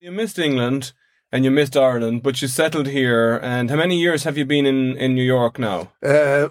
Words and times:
You 0.00 0.12
missed 0.12 0.38
England 0.38 0.92
and 1.32 1.44
you 1.44 1.50
missed 1.50 1.76
Ireland, 1.76 2.22
but 2.22 2.40
you 2.40 2.48
settled 2.48 2.86
here. 2.86 3.36
And 3.42 3.68
how 3.70 3.76
many 3.76 3.98
years 3.98 4.24
have 4.24 4.38
you 4.38 4.44
been 4.44 4.64
in, 4.64 4.96
in 4.96 5.14
New 5.14 5.24
York 5.24 5.58
now? 5.58 5.92
Uh, 6.02 6.48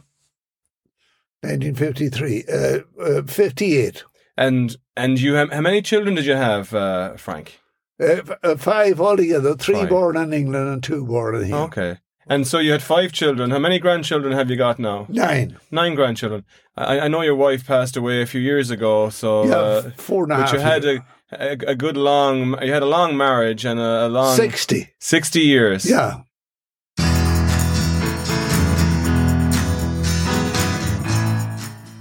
1953, 1.41 2.43
uh, 2.51 2.79
uh, 3.01 3.23
58. 3.23 4.03
And 4.39 4.75
and 4.95 5.19
you 5.19 5.33
have 5.33 5.51
how 5.51 5.61
many 5.61 5.81
children 5.81 6.15
did 6.15 6.25
you 6.25 6.35
have, 6.35 6.73
uh, 6.73 7.15
Frank? 7.15 7.59
Uh, 7.99 8.17
uh, 8.43 8.55
five 8.55 8.99
altogether, 9.01 9.55
three 9.55 9.75
Five. 9.75 9.89
born 9.89 10.17
in 10.17 10.31
England 10.33 10.69
and 10.69 10.83
two 10.83 11.05
born 11.05 11.35
in 11.35 11.45
here. 11.45 11.55
Okay. 11.55 11.97
And 12.29 12.45
so 12.45 12.59
you 12.59 12.71
had 12.73 12.83
five 12.83 13.13
children. 13.13 13.51
How 13.51 13.59
many 13.59 13.79
grandchildren 13.79 14.33
have 14.33 14.49
you 14.49 14.57
got 14.57 14.77
now? 14.77 15.05
Nine. 15.09 15.57
Nine 15.71 15.95
grandchildren. 15.95 16.43
I, 16.75 16.99
I 17.01 17.07
know 17.07 17.21
your 17.21 17.35
wife 17.35 17.65
passed 17.65 17.95
away 17.95 18.21
a 18.21 18.25
few 18.25 18.41
years 18.41 18.69
ago, 18.69 19.09
so 19.09 19.45
Yeah, 19.45 19.89
four 19.95 20.23
and 20.23 20.33
but 20.33 20.51
you 20.51 20.59
had 20.59 20.83
a, 20.85 21.05
a 21.31 21.57
a 21.67 21.75
good 21.75 21.97
long 21.97 22.61
you 22.63 22.71
had 22.71 22.83
a 22.83 22.85
long 22.85 23.17
marriage 23.17 23.65
and 23.65 23.79
a, 23.79 24.07
a 24.07 24.09
long 24.09 24.35
60. 24.35 24.93
60 24.99 25.41
years. 25.41 25.89
Yeah. 25.89 26.21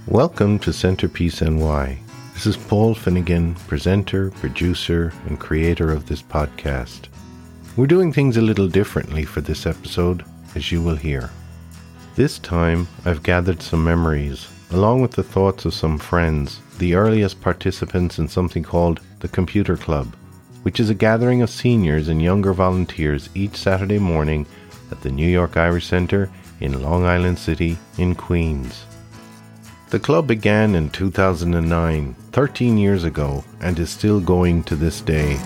Welcome 0.07 0.59
to 0.59 0.71
Centerpiece 0.71 1.41
NY. 1.41 1.99
This 2.33 2.45
is 2.45 2.55
Paul 2.55 2.95
Finnegan, 2.95 3.55
presenter, 3.67 4.31
producer, 4.31 5.11
and 5.25 5.39
creator 5.39 5.91
of 5.91 6.07
this 6.07 6.21
podcast. 6.21 7.07
We're 7.75 7.87
doing 7.87 8.13
things 8.13 8.37
a 8.37 8.41
little 8.41 8.69
differently 8.69 9.25
for 9.25 9.41
this 9.41 9.65
episode, 9.65 10.23
as 10.55 10.71
you 10.71 10.81
will 10.81 10.95
hear. 10.95 11.29
This 12.15 12.39
time, 12.39 12.87
I've 13.05 13.23
gathered 13.23 13.61
some 13.61 13.83
memories, 13.83 14.47
along 14.71 15.01
with 15.01 15.11
the 15.11 15.23
thoughts 15.23 15.65
of 15.65 15.73
some 15.73 15.97
friends, 15.99 16.61
the 16.77 16.95
earliest 16.95 17.41
participants 17.41 18.19
in 18.19 18.27
something 18.27 18.63
called 18.63 18.99
the 19.19 19.27
Computer 19.27 19.75
Club, 19.75 20.15
which 20.63 20.79
is 20.79 20.89
a 20.89 20.95
gathering 20.95 21.41
of 21.41 21.49
seniors 21.49 22.07
and 22.07 22.21
younger 22.21 22.53
volunteers 22.53 23.29
each 23.33 23.55
Saturday 23.55 23.99
morning 23.99 24.45
at 24.91 25.01
the 25.01 25.11
New 25.11 25.27
York 25.27 25.57
Irish 25.57 25.87
Center 25.87 26.29
in 26.59 26.81
Long 26.81 27.05
Island 27.05 27.39
City 27.39 27.77
in 27.97 28.15
Queens. 28.15 28.85
The 29.89 29.99
club 29.99 30.27
began 30.27 30.75
in 30.75 30.89
2009, 30.89 32.13
13 32.31 32.77
years 32.77 33.05
ago, 33.05 33.43
and 33.61 33.79
is 33.79 33.89
still 33.89 34.19
going 34.19 34.63
to 34.63 34.75
this 34.75 34.99
day. 34.99 35.39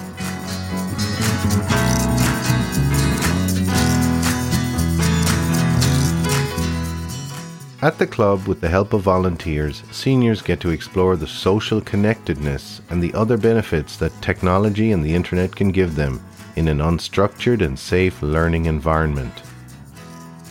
At 7.83 7.97
the 7.97 8.05
club, 8.05 8.45
with 8.45 8.61
the 8.61 8.69
help 8.69 8.93
of 8.93 9.01
volunteers, 9.01 9.81
seniors 9.91 10.43
get 10.43 10.59
to 10.59 10.69
explore 10.69 11.15
the 11.15 11.25
social 11.25 11.81
connectedness 11.81 12.79
and 12.91 13.01
the 13.01 13.11
other 13.15 13.37
benefits 13.37 13.97
that 13.97 14.21
technology 14.21 14.91
and 14.91 15.03
the 15.03 15.15
internet 15.15 15.55
can 15.55 15.71
give 15.71 15.95
them 15.95 16.21
in 16.55 16.67
an 16.67 16.77
unstructured 16.77 17.65
and 17.65 17.79
safe 17.79 18.21
learning 18.21 18.67
environment. 18.67 19.33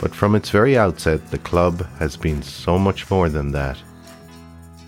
But 0.01 0.13
from 0.13 0.35
its 0.35 0.49
very 0.49 0.77
outset, 0.77 1.31
the 1.31 1.37
club 1.37 1.87
has 1.99 2.17
been 2.17 2.41
so 2.41 2.77
much 2.77 3.09
more 3.09 3.29
than 3.29 3.49
that. 3.53 3.77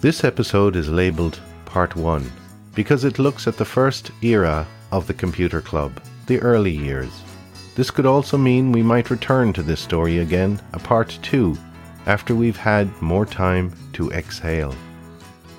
This 0.02 0.26
episode 0.26 0.76
is 0.76 0.90
labeled 0.90 1.40
Part 1.64 1.96
1 1.96 2.30
because 2.76 3.06
it 3.06 3.20
looks 3.20 3.48
at 3.48 3.56
the 3.56 3.64
first 3.64 4.12
era 4.22 4.68
of 4.92 5.08
the 5.08 5.14
computer 5.14 5.62
club, 5.62 5.98
the 6.28 6.42
early 6.42 6.76
years. 6.76 7.22
This 7.76 7.90
could 7.90 8.06
also 8.06 8.38
mean 8.38 8.74
we 8.74 8.84
might 8.84 9.12
return 9.12 9.54
to 9.54 9.64
this 9.64 9.80
story 9.80 10.18
again, 10.18 10.60
a 10.74 10.80
Part 10.80 11.18
2, 11.22 11.58
after 12.06 12.36
we've 12.36 12.58
had 12.58 13.02
more 13.02 13.26
time 13.26 13.74
to 13.94 14.12
exhale. 14.12 14.76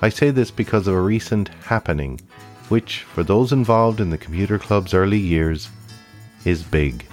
I 0.01 0.09
say 0.09 0.31
this 0.31 0.51
because 0.51 0.87
of 0.87 0.95
a 0.95 1.01
recent 1.01 1.49
happening, 1.63 2.21
which, 2.69 3.01
for 3.01 3.23
those 3.23 3.51
involved 3.51 3.99
in 3.99 4.09
the 4.09 4.17
computer 4.17 4.59
club's 4.59 4.93
early 4.93 5.17
years, 5.17 5.69
is 6.43 6.63
big. 6.63 7.05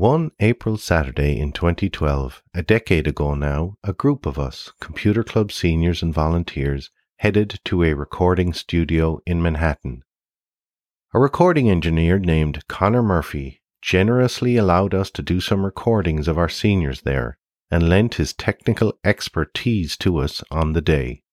One 0.00 0.30
April 0.40 0.78
Saturday 0.78 1.38
in 1.38 1.52
2012, 1.52 2.42
a 2.54 2.62
decade 2.62 3.06
ago 3.06 3.34
now, 3.34 3.76
a 3.84 3.92
group 3.92 4.24
of 4.24 4.38
us, 4.38 4.72
Computer 4.80 5.22
Club 5.22 5.52
seniors 5.52 6.02
and 6.02 6.14
volunteers, 6.14 6.90
headed 7.18 7.60
to 7.66 7.82
a 7.82 7.92
recording 7.92 8.54
studio 8.54 9.20
in 9.26 9.42
Manhattan. 9.42 10.02
A 11.12 11.20
recording 11.20 11.68
engineer 11.68 12.18
named 12.18 12.66
Connor 12.66 13.02
Murphy 13.02 13.60
generously 13.82 14.56
allowed 14.56 14.94
us 14.94 15.10
to 15.10 15.22
do 15.22 15.38
some 15.38 15.66
recordings 15.66 16.28
of 16.28 16.38
our 16.38 16.48
seniors 16.48 17.02
there 17.02 17.36
and 17.70 17.86
lent 17.86 18.14
his 18.14 18.32
technical 18.32 18.94
expertise 19.04 19.98
to 19.98 20.16
us 20.16 20.42
on 20.50 20.72
the 20.72 20.80
day. 20.80 21.24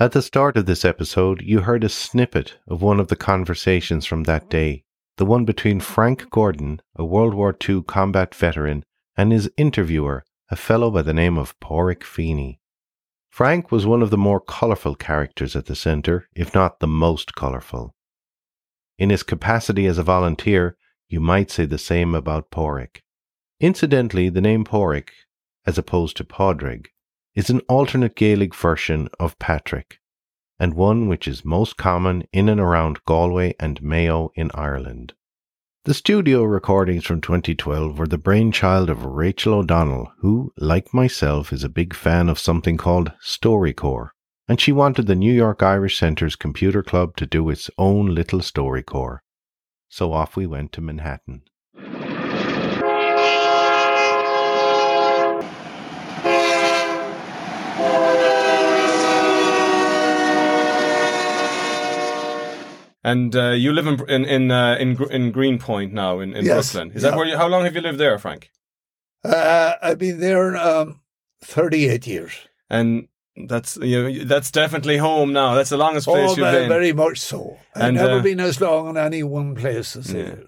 At 0.00 0.12
the 0.12 0.22
start 0.22 0.56
of 0.56 0.64
this 0.64 0.86
episode, 0.86 1.42
you 1.42 1.60
heard 1.60 1.84
a 1.84 1.90
snippet 1.90 2.56
of 2.66 2.80
one 2.80 2.98
of 2.98 3.08
the 3.08 3.14
conversations 3.14 4.06
from 4.06 4.22
that 4.22 4.48
day 4.48 4.84
the 5.16 5.26
one 5.26 5.44
between 5.44 5.80
Frank 5.80 6.30
Gordon, 6.30 6.80
a 6.96 7.04
World 7.04 7.34
War 7.34 7.56
II 7.68 7.82
combat 7.82 8.34
veteran, 8.34 8.84
and 9.16 9.32
his 9.32 9.50
interviewer, 9.56 10.24
a 10.50 10.56
fellow 10.56 10.90
by 10.90 11.02
the 11.02 11.14
name 11.14 11.38
of 11.38 11.58
Porrick 11.60 12.04
Feeney. 12.04 12.60
Frank 13.28 13.72
was 13.72 13.86
one 13.86 14.02
of 14.02 14.10
the 14.10 14.18
more 14.18 14.40
colourful 14.40 14.94
characters 14.94 15.56
at 15.56 15.66
the 15.66 15.74
centre, 15.74 16.28
if 16.34 16.54
not 16.54 16.80
the 16.80 16.86
most 16.86 17.34
colourful. 17.34 17.94
In 18.98 19.10
his 19.10 19.22
capacity 19.22 19.86
as 19.86 19.96
a 19.96 20.02
volunteer, 20.02 20.76
you 21.08 21.20
might 21.20 21.50
say 21.50 21.64
the 21.64 21.78
same 21.78 22.14
about 22.14 22.50
Porrick. 22.50 23.02
Incidentally, 23.60 24.28
the 24.28 24.40
name 24.40 24.64
Porrick, 24.64 25.10
as 25.64 25.78
opposed 25.78 26.16
to 26.18 26.24
Padraig, 26.24 26.90
is 27.34 27.48
an 27.48 27.60
alternate 27.68 28.16
Gaelic 28.16 28.54
version 28.54 29.08
of 29.18 29.38
Patrick 29.38 29.98
and 30.62 30.74
one 30.74 31.08
which 31.08 31.26
is 31.26 31.44
most 31.44 31.76
common 31.76 32.22
in 32.32 32.48
and 32.48 32.60
around 32.60 33.04
Galway 33.04 33.52
and 33.58 33.82
Mayo 33.82 34.30
in 34.36 34.48
Ireland. 34.54 35.12
The 35.86 35.92
studio 35.92 36.44
recordings 36.44 37.04
from 37.04 37.20
2012 37.20 37.98
were 37.98 38.06
the 38.06 38.16
brainchild 38.16 38.88
of 38.88 39.04
Rachel 39.04 39.54
O'Donnell, 39.54 40.12
who, 40.20 40.52
like 40.56 40.94
myself, 40.94 41.52
is 41.52 41.64
a 41.64 41.68
big 41.68 41.92
fan 41.92 42.28
of 42.28 42.38
something 42.38 42.76
called 42.76 43.10
StoryCorps, 43.20 44.10
and 44.46 44.60
she 44.60 44.70
wanted 44.70 45.08
the 45.08 45.16
New 45.16 45.32
York 45.32 45.64
Irish 45.64 45.98
Centre's 45.98 46.36
computer 46.36 46.84
club 46.84 47.16
to 47.16 47.26
do 47.26 47.50
its 47.50 47.68
own 47.76 48.14
little 48.14 48.38
StoryCorps. 48.38 49.18
So 49.88 50.12
off 50.12 50.36
we 50.36 50.46
went 50.46 50.70
to 50.74 50.80
Manhattan. 50.80 51.42
And 63.04 63.34
uh, 63.34 63.50
you 63.50 63.72
live 63.72 63.86
in 63.86 64.08
in 64.08 64.24
in, 64.24 64.50
uh, 64.50 64.76
in 64.78 64.96
in 65.10 65.32
Greenpoint 65.32 65.92
now 65.92 66.20
in, 66.20 66.34
in 66.34 66.44
Yes, 66.44 66.72
Brooklyn. 66.72 66.96
Is 66.96 67.02
yeah. 67.02 67.10
that 67.10 67.16
where 67.16 67.26
you? 67.26 67.36
How 67.36 67.48
long 67.48 67.64
have 67.64 67.74
you 67.74 67.80
lived 67.80 67.98
there, 67.98 68.18
Frank? 68.18 68.50
Uh, 69.24 69.74
I've 69.82 69.98
been 69.98 70.20
there 70.20 70.56
um, 70.56 71.00
38 71.44 72.06
years. 72.06 72.32
And 72.70 73.08
that's 73.48 73.76
you 73.76 74.02
know, 74.10 74.24
that's 74.24 74.50
definitely 74.50 74.98
home 74.98 75.32
now. 75.32 75.54
That's 75.54 75.70
the 75.70 75.76
longest 75.76 76.06
place 76.06 76.30
Oh, 76.30 76.36
you've 76.36 76.38
very, 76.38 76.60
been. 76.62 76.68
very 76.68 76.92
much 76.92 77.18
so. 77.18 77.58
I've 77.74 77.82
And, 77.82 77.96
never 77.96 78.18
uh, 78.18 78.22
been 78.22 78.40
as 78.40 78.60
long 78.60 78.88
in 78.90 78.96
any 78.96 79.22
one 79.22 79.54
place 79.54 79.96
as 79.96 80.12
Yeah. 80.12 80.22
here. 80.22 80.44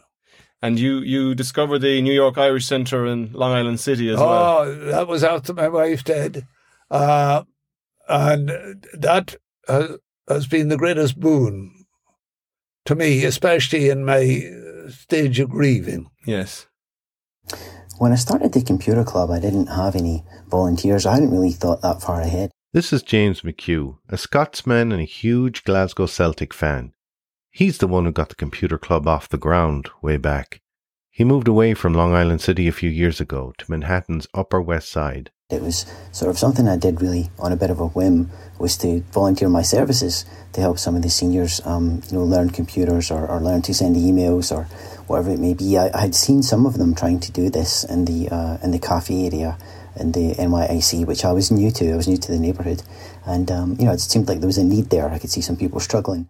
And 0.63 0.79
you 0.79 0.99
you 1.01 1.35
discovered 1.35 1.81
the 1.81 2.01
New 2.03 2.15
York 2.15 2.39
Irish 2.39 2.67
Centre 2.67 3.05
in 3.07 3.31
Long 3.33 3.53
Island 3.53 3.81
City 3.81 4.09
as 4.11 4.19
well. 4.19 4.59
Oh, 4.61 4.75
that 4.93 5.09
was 5.09 5.23
after 5.25 5.53
my 5.55 5.69
wife 5.69 6.05
died. 6.05 6.47
Uh, 6.91 7.43
and 8.09 8.49
that 8.95 9.37
uh, 9.69 9.97
has 10.29 10.47
been 10.47 10.69
the 10.69 10.77
greatest 10.79 11.19
boon 11.21 11.74
to 12.87 12.95
me, 12.95 13.25
especially 13.25 13.89
in 13.89 14.05
my 14.05 14.43
uh, 14.45 14.91
stage 14.91 15.41
of 15.41 15.51
grieving. 15.51 16.11
Yes. 16.27 16.67
When 17.99 18.13
I 18.13 18.17
started 18.17 18.53
the 18.53 18.63
computer 18.63 19.05
club, 19.05 19.31
I 19.31 19.39
didn't 19.39 19.69
have 19.69 19.95
any 19.95 20.25
volunteers. 20.49 21.07
I 21.07 21.15
hadn't 21.15 21.31
really 21.31 21.53
thought 21.53 21.83
that 21.83 22.03
far 22.03 22.21
ahead. 22.21 22.51
This 22.73 22.93
is 22.93 23.03
James 23.05 23.43
McHugh, 23.43 23.99
a 24.09 24.19
Scotsman 24.19 24.91
and 24.91 25.01
a 25.01 25.05
huge 25.05 25.63
Glasgow 25.63 26.07
Celtic 26.07 26.53
fan. 26.53 26.93
He's 27.53 27.79
the 27.79 27.87
one 27.87 28.05
who 28.05 28.11
got 28.11 28.31
the 28.31 28.35
computer 28.35 28.79
club 28.79 29.07
off 29.07 29.29
the 29.29 29.39
ground 29.39 29.89
way 30.03 30.17
back. 30.17 30.61
He 31.15 31.23
moved 31.23 31.47
away 31.47 31.75
from 31.75 31.95
Long 31.95 32.13
Island 32.13 32.41
City 32.41 32.67
a 32.67 32.73
few 32.73 32.91
years 32.91 33.21
ago 33.21 33.55
to 33.59 33.71
Manhattan's 33.71 34.27
Upper 34.35 34.61
West 34.61 34.89
Side. 34.89 35.31
It 35.49 35.63
was 35.63 35.87
sort 36.11 36.29
of 36.29 36.41
something 36.41 36.67
I 36.67 36.77
did 36.77 37.01
really 37.01 37.31
on 37.39 37.53
a 37.53 37.57
bit 37.57 37.71
of 37.71 37.79
a 37.79 37.87
whim 37.87 38.31
was 38.59 38.77
to 38.79 38.99
volunteer 39.13 39.49
my 39.49 39.63
services 39.63 40.25
to 40.55 40.61
help 40.61 40.77
some 40.77 40.97
of 40.97 41.03
the 41.03 41.09
seniors, 41.09 41.61
um, 41.65 42.03
you 42.11 42.19
know, 42.19 42.25
learn 42.25 42.51
computers 42.51 43.13
or, 43.13 43.29
or 43.29 43.39
learn 43.39 43.63
to 43.63 43.73
send 43.73 43.95
emails 43.95 44.51
or 44.51 44.65
whatever 45.07 45.31
it 45.31 45.39
may 45.39 45.55
be. 45.55 45.79
I, 45.79 45.97
had 45.97 46.17
seen 46.17 46.43
some 46.43 46.67
of 46.67 46.79
them 46.79 46.97
trying 46.97 47.21
to 47.21 47.31
do 47.31 47.49
this 47.49 47.85
in 47.85 48.07
the 48.07 48.29
uh, 48.31 48.59
in 48.65 48.73
the 48.73 48.81
cafe 48.81 49.27
area 49.27 49.57
in 49.95 50.11
the 50.11 50.35
NYIC, 50.35 51.07
which 51.07 51.25
I 51.25 51.31
was 51.31 51.53
new 51.53 51.71
to. 51.71 51.93
I 51.93 51.97
was 51.97 52.09
new 52.09 52.17
to 52.17 52.33
the 52.33 52.41
neighbourhood, 52.41 52.83
and 53.25 53.53
um, 53.53 53.77
you 53.79 53.85
know, 53.85 53.93
it 53.93 54.01
seemed 54.01 54.27
like 54.27 54.41
there 54.41 54.49
was 54.49 54.59
a 54.59 54.65
need 54.65 54.91
there. 54.91 55.09
I 55.09 55.21
could 55.21 55.31
see 55.31 55.43
some 55.43 55.57
people 55.57 55.79
struggling. 55.79 56.29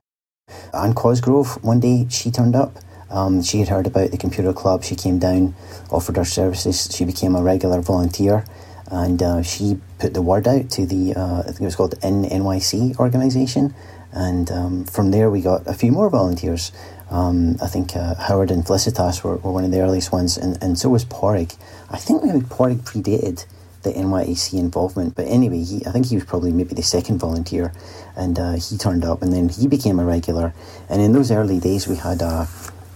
Anne 0.74 0.92
Cosgrove 0.92 1.64
one 1.64 1.80
day 1.80 2.06
she 2.10 2.30
turned 2.30 2.54
up 2.54 2.76
Um, 3.14 3.42
she 3.42 3.60
had 3.60 3.68
heard 3.68 3.86
about 3.86 4.10
the 4.10 4.18
computer 4.18 4.52
club. 4.52 4.82
She 4.82 4.96
came 4.96 5.20
down, 5.20 5.54
offered 5.88 6.16
her 6.16 6.24
services. 6.24 6.92
She 6.92 7.04
became 7.04 7.36
a 7.36 7.42
regular 7.42 7.80
volunteer, 7.80 8.44
and 8.90 9.22
uh, 9.22 9.42
she 9.42 9.78
put 10.00 10.14
the 10.14 10.20
word 10.20 10.48
out 10.48 10.68
to 10.70 10.84
the 10.84 11.14
uh, 11.14 11.40
I 11.40 11.42
think 11.44 11.60
it 11.60 11.64
was 11.64 11.76
called 11.76 11.94
INNYC 12.02 12.98
organization, 12.98 13.72
and 14.12 14.50
um, 14.50 14.84
from 14.84 15.12
there 15.12 15.30
we 15.30 15.40
got 15.42 15.64
a 15.68 15.74
few 15.74 15.92
more 15.92 16.10
volunteers. 16.10 16.72
Um, 17.08 17.56
I 17.62 17.68
think 17.68 17.94
uh, 17.94 18.16
Howard 18.16 18.50
and 18.50 18.66
Felicitas 18.66 19.22
were, 19.22 19.36
were 19.36 19.52
one 19.52 19.62
of 19.62 19.70
the 19.70 19.80
earliest 19.80 20.10
ones, 20.10 20.36
and, 20.36 20.60
and 20.60 20.76
so 20.76 20.88
was 20.88 21.04
Porrig. 21.04 21.56
I 21.90 21.98
think 21.98 22.24
maybe 22.24 22.40
Porrig 22.40 22.78
predated 22.80 23.46
the 23.84 23.92
NYAC 23.92 24.58
involvement. 24.58 25.14
But 25.14 25.26
anyway, 25.28 25.62
he, 25.62 25.86
I 25.86 25.92
think 25.92 26.06
he 26.06 26.16
was 26.16 26.24
probably 26.24 26.50
maybe 26.50 26.74
the 26.74 26.82
second 26.82 27.18
volunteer, 27.18 27.72
and 28.16 28.36
uh, 28.38 28.52
he 28.54 28.76
turned 28.76 29.04
up, 29.04 29.22
and 29.22 29.32
then 29.32 29.48
he 29.48 29.68
became 29.68 30.00
a 30.00 30.04
regular. 30.04 30.52
And 30.88 31.00
in 31.00 31.12
those 31.12 31.30
early 31.30 31.60
days, 31.60 31.86
we 31.86 31.96
had 31.96 32.20
a 32.22 32.48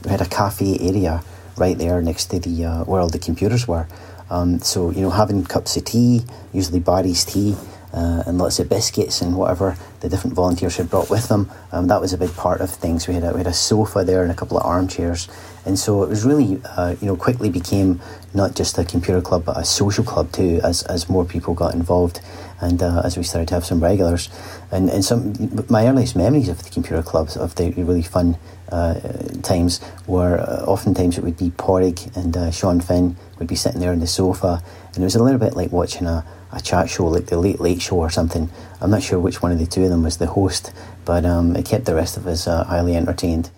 we 0.08 0.12
had 0.12 0.22
a 0.22 0.30
cafe 0.30 0.78
area 0.80 1.22
right 1.58 1.76
there 1.76 2.00
next 2.00 2.26
to 2.26 2.38
the 2.38 2.64
uh, 2.64 2.84
where 2.84 2.98
all 3.00 3.10
the 3.10 3.18
computers 3.18 3.68
were. 3.68 3.86
Um, 4.30 4.58
so 4.60 4.90
you 4.90 5.02
know, 5.02 5.10
having 5.10 5.44
cups 5.44 5.76
of 5.76 5.84
tea, 5.84 6.22
usually 6.52 6.80
Barry's 6.80 7.26
tea, 7.26 7.56
uh, 7.92 8.22
and 8.26 8.38
lots 8.38 8.58
of 8.58 8.68
biscuits 8.68 9.22
and 9.22 9.36
whatever 9.36 9.76
the 10.00 10.08
different 10.08 10.34
volunteers 10.34 10.76
had 10.76 10.90
brought 10.90 11.10
with 11.10 11.28
them. 11.28 11.50
Um, 11.72 11.88
that 11.88 12.00
was 12.00 12.12
a 12.12 12.18
big 12.18 12.34
part 12.34 12.60
of 12.60 12.70
things. 12.70 13.08
We 13.08 13.14
had 13.14 13.24
a, 13.24 13.32
we 13.32 13.38
had 13.38 13.46
a 13.46 13.52
sofa 13.52 14.04
there 14.04 14.22
and 14.22 14.30
a 14.30 14.34
couple 14.34 14.58
of 14.58 14.64
armchairs, 14.64 15.28
and 15.64 15.78
so 15.78 16.02
it 16.02 16.08
was 16.08 16.24
really 16.24 16.60
uh, 16.76 16.96
you 17.00 17.06
know 17.06 17.16
quickly 17.16 17.50
became 17.50 18.00
not 18.34 18.54
just 18.54 18.78
a 18.78 18.84
computer 18.84 19.20
club 19.20 19.44
but 19.44 19.56
a 19.56 19.64
social 19.64 20.04
club 20.04 20.30
too 20.32 20.60
as 20.62 20.82
as 20.84 21.08
more 21.08 21.24
people 21.24 21.54
got 21.54 21.74
involved, 21.74 22.20
and 22.60 22.82
uh, 22.82 23.02
as 23.04 23.16
we 23.16 23.22
started 23.22 23.48
to 23.48 23.54
have 23.54 23.64
some 23.64 23.82
regulars, 23.82 24.28
and 24.70 24.90
and 24.90 25.04
some 25.04 25.64
my 25.68 25.86
earliest 25.86 26.14
memories 26.14 26.48
of 26.48 26.62
the 26.62 26.70
computer 26.70 27.02
clubs 27.02 27.36
of 27.36 27.54
the 27.56 27.70
really 27.72 28.02
fun. 28.02 28.36
Uh, 28.70 29.00
times 29.42 29.80
were 30.06 30.38
uh, 30.38 30.62
oftentimes 30.66 31.16
it 31.16 31.24
would 31.24 31.38
be 31.38 31.48
Porrig 31.48 32.14
and 32.14 32.36
uh, 32.36 32.50
Sean 32.50 32.82
Finn 32.82 33.16
would 33.38 33.48
be 33.48 33.54
sitting 33.54 33.80
there 33.80 33.92
on 33.92 34.00
the 34.00 34.06
sofa, 34.06 34.62
and 34.88 34.98
it 34.98 35.04
was 35.04 35.14
a 35.14 35.22
little 35.22 35.38
bit 35.38 35.56
like 35.56 35.72
watching 35.72 36.06
a, 36.06 36.22
a 36.52 36.60
chat 36.60 36.88
show 36.88 37.06
like 37.06 37.26
the 37.26 37.38
Late 37.38 37.60
Late 37.60 37.82
Show 37.82 37.96
or 37.96 38.10
something. 38.10 38.50
I'm 38.80 38.90
not 38.90 39.02
sure 39.02 39.18
which 39.18 39.42
one 39.42 39.52
of 39.52 39.58
the 39.58 39.66
two 39.66 39.84
of 39.84 39.90
them 39.90 40.02
was 40.02 40.16
the 40.16 40.26
host, 40.26 40.72
but 41.04 41.24
um, 41.24 41.56
it 41.56 41.66
kept 41.66 41.84
the 41.84 41.94
rest 41.94 42.16
of 42.16 42.26
us 42.26 42.46
uh, 42.46 42.64
highly 42.64 42.96
entertained. 42.96 43.50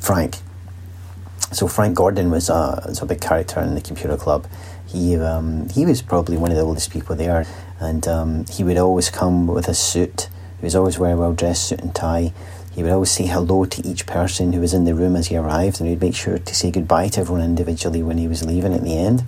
Frank. 0.00 0.36
So 1.52 1.66
Frank 1.66 1.96
Gordon 1.96 2.30
was, 2.30 2.50
uh, 2.50 2.84
was 2.86 3.00
a 3.00 3.06
big 3.06 3.20
character 3.20 3.60
in 3.60 3.74
the 3.74 3.80
computer 3.80 4.16
club. 4.16 4.46
He 4.86 5.16
um, 5.16 5.68
he 5.68 5.84
was 5.84 6.00
probably 6.00 6.36
one 6.38 6.50
of 6.50 6.56
the 6.56 6.62
oldest 6.62 6.90
people 6.90 7.14
there, 7.14 7.46
and 7.78 8.08
um, 8.08 8.46
he 8.46 8.64
would 8.64 8.78
always 8.78 9.10
come 9.10 9.46
with 9.46 9.68
a 9.68 9.74
suit. 9.74 10.28
He 10.58 10.64
was 10.64 10.74
always 10.74 10.96
very 10.96 11.14
well 11.14 11.34
dressed, 11.34 11.68
suit 11.68 11.80
and 11.80 11.94
tie. 11.94 12.32
He 12.72 12.82
would 12.82 12.92
always 12.92 13.10
say 13.10 13.26
hello 13.26 13.64
to 13.64 13.86
each 13.86 14.06
person 14.06 14.52
who 14.52 14.60
was 14.60 14.72
in 14.72 14.84
the 14.84 14.94
room 14.94 15.14
as 15.16 15.26
he 15.26 15.36
arrived, 15.36 15.80
and 15.80 15.88
he'd 15.88 16.00
make 16.00 16.14
sure 16.14 16.38
to 16.38 16.54
say 16.54 16.70
goodbye 16.70 17.08
to 17.08 17.20
everyone 17.20 17.44
individually 17.44 18.02
when 18.02 18.18
he 18.18 18.28
was 18.28 18.44
leaving 18.44 18.72
at 18.72 18.82
the 18.82 18.96
end. 18.96 19.24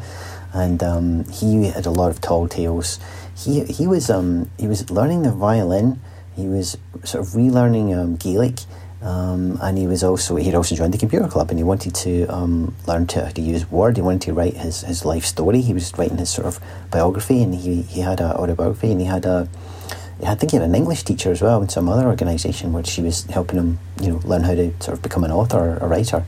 And 0.52 0.82
um, 0.82 1.24
he 1.30 1.66
had 1.66 1.86
a 1.86 1.90
lot 1.90 2.10
of 2.10 2.20
tall 2.20 2.48
tales. 2.48 2.98
He 3.36 3.64
he 3.64 3.86
was 3.86 4.10
um, 4.10 4.50
he 4.58 4.66
was 4.66 4.90
learning 4.90 5.22
the 5.22 5.32
violin. 5.32 6.00
He 6.36 6.48
was 6.48 6.76
sort 7.04 7.26
of 7.26 7.32
relearning 7.32 7.96
um, 7.96 8.16
Gaelic, 8.16 8.60
um, 9.02 9.58
and 9.62 9.78
he 9.78 9.86
was 9.86 10.02
also 10.02 10.36
he'd 10.36 10.54
also 10.54 10.74
joined 10.74 10.92
the 10.92 10.98
computer 10.98 11.28
club, 11.28 11.50
and 11.50 11.58
he 11.58 11.64
wanted 11.64 11.94
to 11.96 12.26
um, 12.26 12.74
learn 12.86 13.06
to, 13.08 13.32
to 13.32 13.40
use 13.40 13.70
Word. 13.70 13.96
He 13.96 14.02
wanted 14.02 14.22
to 14.22 14.32
write 14.32 14.54
his, 14.54 14.82
his 14.82 15.04
life 15.04 15.24
story. 15.24 15.60
He 15.60 15.72
was 15.72 15.96
writing 15.96 16.18
his 16.18 16.30
sort 16.30 16.46
of 16.46 16.60
biography, 16.90 17.42
and 17.42 17.54
he 17.54 17.82
he 17.82 18.00
had 18.00 18.20
a 18.20 18.36
autobiography, 18.36 18.90
and 18.90 19.00
he 19.00 19.06
had 19.06 19.24
a 19.24 19.48
I 20.26 20.34
think 20.34 20.52
he 20.52 20.58
had 20.58 20.66
an 20.66 20.74
English 20.74 21.04
teacher 21.04 21.30
as 21.30 21.40
well 21.40 21.62
in 21.62 21.68
some 21.68 21.88
other 21.88 22.06
organisation 22.06 22.72
where 22.72 22.84
she 22.84 23.00
was 23.00 23.24
helping 23.24 23.58
him, 23.58 23.78
you 24.00 24.10
know, 24.10 24.20
learn 24.24 24.42
how 24.42 24.54
to 24.54 24.72
sort 24.80 24.96
of 24.96 25.02
become 25.02 25.24
an 25.24 25.30
author 25.30 25.58
or 25.58 25.76
a 25.78 25.86
writer. 25.86 26.24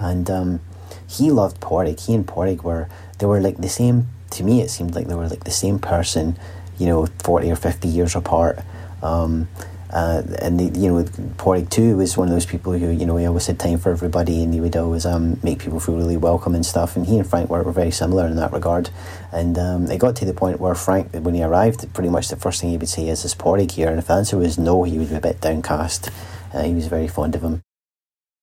And 0.00 0.28
um, 0.30 0.60
he 1.08 1.30
loved 1.30 1.60
Porrig. 1.60 2.06
He 2.06 2.14
and 2.14 2.26
Porrig 2.26 2.62
were 2.62 2.88
they 3.18 3.26
were 3.26 3.40
like 3.40 3.56
the 3.56 3.68
same. 3.68 4.08
To 4.32 4.44
me, 4.44 4.60
it 4.60 4.70
seemed 4.70 4.94
like 4.94 5.06
they 5.06 5.14
were 5.14 5.28
like 5.28 5.44
the 5.44 5.50
same 5.50 5.78
person, 5.78 6.38
you 6.78 6.86
know, 6.86 7.06
forty 7.18 7.50
or 7.50 7.56
fifty 7.56 7.88
years 7.88 8.14
apart. 8.14 8.58
Um, 9.02 9.48
uh, 9.90 10.22
and 10.42 10.60
the, 10.60 10.78
you 10.78 10.92
know, 10.92 11.02
Porrig 11.38 11.70
too 11.70 11.96
was 11.96 12.14
one 12.14 12.28
of 12.28 12.34
those 12.34 12.44
people 12.44 12.74
who 12.74 12.90
you 12.90 13.06
know 13.06 13.16
he 13.16 13.24
always 13.24 13.46
had 13.46 13.58
time 13.58 13.78
for 13.78 13.90
everybody, 13.90 14.42
and 14.42 14.52
he 14.52 14.60
would 14.60 14.76
always 14.76 15.06
um, 15.06 15.40
make 15.42 15.60
people 15.60 15.80
feel 15.80 15.96
really 15.96 16.18
welcome 16.18 16.54
and 16.54 16.66
stuff. 16.66 16.94
And 16.94 17.06
he 17.06 17.16
and 17.16 17.26
Frank 17.26 17.48
were, 17.48 17.62
were 17.62 17.72
very 17.72 17.90
similar 17.90 18.26
in 18.26 18.36
that 18.36 18.52
regard. 18.52 18.90
And 19.32 19.58
um, 19.58 19.90
it 19.90 19.98
got 19.98 20.14
to 20.16 20.26
the 20.26 20.34
point 20.34 20.60
where 20.60 20.74
Frank, 20.74 21.14
when 21.14 21.34
he 21.34 21.42
arrived, 21.42 21.90
pretty 21.94 22.10
much 22.10 22.28
the 22.28 22.36
first 22.36 22.60
thing 22.60 22.70
he 22.70 22.76
would 22.76 22.88
say 22.88 23.08
is, 23.08 23.24
"Is 23.24 23.34
Porrig 23.34 23.70
here?" 23.70 23.88
And 23.88 23.98
if 23.98 24.08
the 24.08 24.14
answer 24.14 24.36
was 24.36 24.58
no, 24.58 24.82
he 24.82 24.98
would 24.98 25.08
be 25.08 25.14
a 25.14 25.20
bit 25.20 25.40
downcast. 25.40 26.10
Uh, 26.52 26.64
he 26.64 26.74
was 26.74 26.86
very 26.86 27.08
fond 27.08 27.34
of 27.34 27.42
him. 27.42 27.62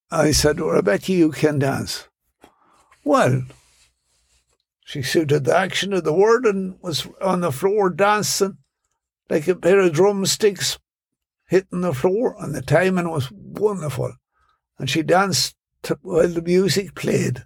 I 0.09 0.31
said, 0.31 0.59
"Well, 0.59 0.79
I 0.79 0.81
bet 0.81 1.07
you 1.07 1.31
can 1.31 1.59
dance." 1.59 2.07
Well, 3.05 3.43
she 4.83 5.03
suited 5.03 5.45
the 5.45 5.55
action 5.55 5.93
of 5.93 6.03
the 6.03 6.13
word 6.13 6.45
and 6.45 6.77
was 6.81 7.07
on 7.21 7.41
the 7.41 7.51
floor 7.51 7.89
dancing 7.89 8.57
like 9.29 9.47
a 9.47 9.55
pair 9.55 9.79
of 9.79 9.93
drumsticks 9.93 10.79
hitting 11.47 11.81
the 11.81 11.93
floor, 11.93 12.35
and 12.39 12.53
the 12.53 12.61
timing 12.61 13.09
was 13.09 13.31
wonderful. 13.31 14.13
And 14.77 14.89
she 14.89 15.03
danced 15.03 15.55
while 16.01 16.27
the 16.27 16.41
music 16.41 16.95
played, 16.95 17.45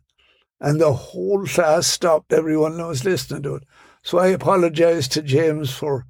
and 0.59 0.79
the 0.79 0.93
whole 0.93 1.45
class 1.45 1.87
stopped. 1.87 2.33
Everyone 2.33 2.77
was 2.77 3.05
listening 3.05 3.43
to 3.43 3.55
it. 3.55 3.63
So 4.01 4.17
I 4.17 4.27
apologized 4.27 5.11
to 5.13 5.21
James 5.21 5.71
for 5.71 6.05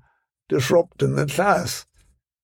disrupting 0.48 1.16
the 1.16 1.25
class. 1.25 1.86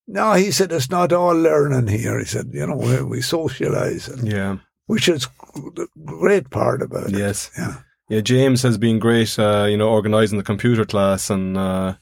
No, 0.07 0.33
he 0.33 0.51
said 0.51 0.71
it's 0.71 0.89
not 0.89 1.13
all 1.13 1.35
learning 1.35 1.87
here. 1.87 2.19
He 2.19 2.25
said, 2.25 2.49
you 2.51 2.65
know, 2.67 2.75
we, 2.75 3.01
we 3.03 3.21
socialize, 3.21 4.07
and, 4.07 4.27
Yeah. 4.27 4.57
Which 4.87 5.07
is 5.07 5.27
the 5.55 5.87
great 6.05 6.49
part 6.49 6.81
about 6.81 7.07
it. 7.09 7.17
Yes. 7.17 7.51
Yeah. 7.57 7.77
Yeah, 8.07 8.21
James 8.21 8.61
has 8.61 8.77
been 8.77 8.99
great, 8.99 9.37
uh, 9.39 9.65
you 9.67 9.77
know, 9.77 9.89
organising 9.89 10.37
the 10.37 10.43
computer 10.43 10.85
class 10.85 11.31
and 11.31 11.57
uh, 11.57 11.95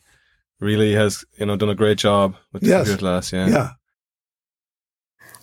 really 0.60 0.94
has, 0.94 1.24
you 1.40 1.46
know, 1.46 1.56
done 1.56 1.70
a 1.70 1.76
great 1.76 1.98
job 1.98 2.36
with 2.52 2.62
the 2.62 2.68
Yes. 2.70 2.80
computer 2.88 3.00
class. 3.00 3.32
Yeah. 3.32 3.48
Yeah. 3.48 3.70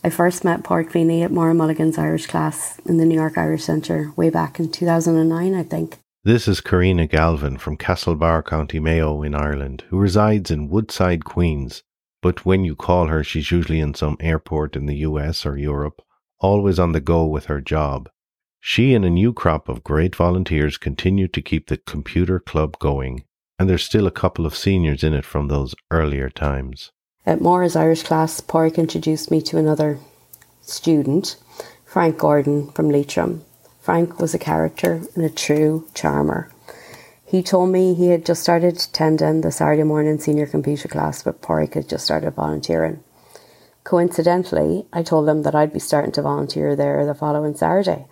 I 0.03 0.11
first 0.11 0.45
met 0.45 0.65
Pork 0.65 0.91
Feeney 0.91 1.23
at 1.23 1.31
Maura 1.31 1.55
Mulligan's 1.55 1.99
Irish 1.99 2.27
class 2.27 2.79
in 2.87 2.97
the 2.97 3.05
New 3.05 3.15
York 3.15 3.37
Irish 3.37 3.65
Centre 3.65 4.13
way 4.17 4.31
back 4.31 4.59
in 4.59 4.71
2009, 4.71 5.55
I 5.55 5.63
think. 5.63 5.99
This 6.25 6.47
is 6.49 6.61
Karina 6.61 7.07
Galvin 7.07 7.57
from 7.59 7.77
Castlebar, 7.79 8.45
County 8.45 8.79
Mayo 8.79 9.23
in 9.23 9.35
Ireland, 9.35 9.85
who 9.89 9.99
resides 9.99 10.51
in 10.51 10.69
Woodside, 10.69 11.25
Queens. 11.25 11.83
But 12.23 12.45
when 12.45 12.65
you 12.65 12.77
call 12.77 13.07
her, 13.07 13.25
she's 13.25 13.51
usually 13.51 13.81
in 13.81 13.95
some 13.95 14.17
airport 14.21 14.77
in 14.77 14.85
the 14.87 14.97
US 14.97 15.47
or 15.47 15.57
Europe, 15.57 16.03
always 16.41 16.79
on 16.79 16.93
the 16.93 17.01
go 17.01 17.25
with 17.25 17.47
her 17.47 17.61
job. 17.61 18.09
She 18.61 18.95
and 18.95 19.05
a 19.05 19.11
new 19.11 19.33
crop 19.33 19.69
of 19.69 19.85
great 19.85 20.15
volunteers 20.15 20.77
continue 20.77 21.29
to 21.29 21.41
keep 21.43 21.69
the 21.69 21.79
computer 21.79 22.39
club 22.39 22.79
going, 22.79 23.25
and 23.59 23.69
there's 23.69 23.85
still 23.85 24.07
a 24.07 24.11
couple 24.11 24.45
of 24.47 24.57
seniors 24.57 25.03
in 25.03 25.15
it 25.15 25.25
from 25.25 25.49
those 25.49 25.75
earlier 25.91 26.29
times. 26.29 26.93
At 27.25 27.41
Maura's 27.41 27.77
Irish 27.77 28.03
class, 28.03 28.41
Pork 28.41 28.79
introduced 28.79 29.31
me 29.31 29.41
to 29.43 29.59
another 29.59 29.99
student, 30.63 31.37
Frank 31.85 32.19
Gordon 32.19 32.71
from 32.73 32.91
Leitrim. 32.91 33.45
Frank 33.81 34.21
was 34.21 34.35
a 34.35 34.39
character 34.39 35.03
and 35.15 35.25
a 35.25 35.31
true 35.31 35.89
charmer. 35.95 36.51
He 37.25 37.43
told 37.43 37.71
me 37.71 37.95
he 37.95 38.09
had 38.09 38.27
just 38.27 38.43
started 38.43 38.77
attending 38.77 39.41
the 39.41 39.53
Saturday 39.53 39.85
morning 39.85 40.19
senior 40.19 40.47
computer 40.47 40.89
class, 40.89 41.23
but 41.23 41.41
Porrick 41.41 41.75
had 41.75 41.89
just 41.89 42.05
started 42.05 42.33
volunteering. 42.33 43.03
Coincidentally, 43.85 44.87
I 44.93 45.03
told 45.03 45.27
them 45.27 45.43
that 45.43 45.55
I'd 45.55 45.73
be 45.73 45.79
starting 45.79 46.13
to 46.13 46.23
volunteer 46.23 46.77
there 46.77 47.05
the 47.07 47.15
following 47.15 47.55
Saturday, 47.55 48.07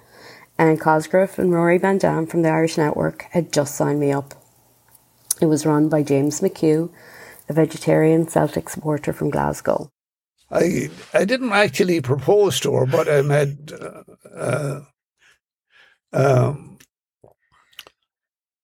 Anne 0.58 0.78
Cosgrove 0.78 1.38
and 1.38 1.52
Rory 1.52 1.78
Van 1.78 1.98
Dam 1.98 2.26
from 2.26 2.42
the 2.42 2.48
Irish 2.48 2.76
Network 2.76 3.26
had 3.30 3.52
just 3.52 3.76
signed 3.76 4.00
me 4.00 4.10
up. 4.10 4.34
It 5.40 5.46
was 5.46 5.66
run 5.66 5.88
by 5.88 6.02
James 6.02 6.40
McHugh, 6.40 6.90
a 7.48 7.52
vegetarian 7.52 8.26
Celtic 8.26 8.68
supporter 8.68 9.12
from 9.12 9.30
Glasgow. 9.30 9.88
I 10.50 10.90
I 11.12 11.24
didn't 11.24 11.52
actually 11.52 12.00
propose 12.00 12.58
to 12.60 12.74
her, 12.74 12.86
but 12.86 13.08
I 13.08 13.22
had 13.22 13.72
uh, 13.78 14.02
uh, 14.34 14.80
um, 16.12 16.77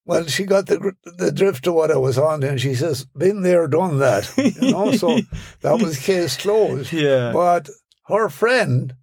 well, 0.05 0.25
she 0.27 0.43
got 0.45 0.67
the 0.67 0.93
the 1.17 1.31
drift 1.31 1.65
of 1.67 1.73
what 1.73 1.91
I 1.91 1.97
was 1.97 2.17
on, 2.17 2.43
and 2.43 2.61
she 2.61 2.75
says, 2.75 3.05
"Been 3.17 3.41
there, 3.41 3.67
done 3.67 3.99
that." 3.99 4.31
You 4.37 4.71
know, 4.71 4.91
so 4.91 5.19
that 5.61 5.79
was 5.79 5.97
case 6.05 6.37
closed. 6.37 6.93
Yeah. 6.93 7.31
But 7.33 7.69
her 8.07 8.29
friend, 8.29 8.93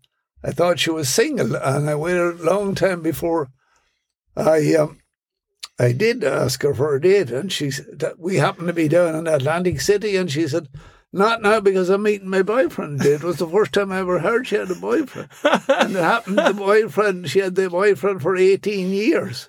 I 0.45 0.53
thought 0.53 0.79
she 0.79 0.91
was 0.91 1.09
single, 1.09 1.57
and 1.57 1.91
I 1.91 1.95
waited 1.97 2.41
a 2.41 2.45
long 2.45 2.75
time 2.75 3.03
before 3.03 3.51
I 4.37 4.75
um, 4.75 5.01
I 5.79 5.93
did 5.93 6.23
ask 6.23 6.63
her 6.63 6.75
for 6.75 6.95
a 6.95 7.01
date, 7.01 7.31
and 7.31 7.53
she 7.53 7.71
said 7.71 8.15
we 8.17 8.37
happened 8.37 8.69
to 8.69 8.73
be 8.73 8.89
down 8.89 9.15
in 9.15 9.27
Atlantic 9.27 9.81
City, 9.81 10.17
and 10.17 10.31
she 10.31 10.47
said, 10.47 10.69
"Not 11.13 11.43
now 11.43 11.61
because 11.61 11.89
I'm 11.91 12.05
meeting 12.05 12.29
my 12.29 12.43
boyfriend." 12.43 13.05
It 13.05 13.25
was 13.25 13.39
the 13.39 13.49
first 13.49 13.73
time 13.73 13.91
I 13.91 13.99
ever 13.99 14.21
heard 14.21 14.47
she 14.47 14.57
had 14.57 14.71
a 14.71 14.77
boyfriend, 14.77 15.29
and 15.43 15.97
it 15.97 16.03
happened. 16.03 16.39
The 16.39 16.55
boyfriend 16.57 17.29
she 17.29 17.41
had 17.41 17.57
the 17.57 17.69
boyfriend 17.69 18.23
for 18.23 18.37
eighteen 18.37 18.91
years, 18.91 19.49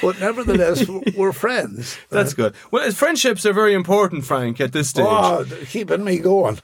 but 0.00 0.20
nevertheless 0.20 0.86
we're 1.16 1.32
friends. 1.32 1.96
That's 2.10 2.34
good. 2.34 2.54
Well, 2.70 2.90
friendships 2.92 3.46
are 3.46 3.52
very 3.52 3.74
important, 3.74 4.24
Frank, 4.24 4.60
at 4.60 4.72
this 4.72 4.90
stage. 4.90 5.06
Oh, 5.08 5.46
keeping 5.66 6.04
me 6.04 6.18
going. 6.18 6.60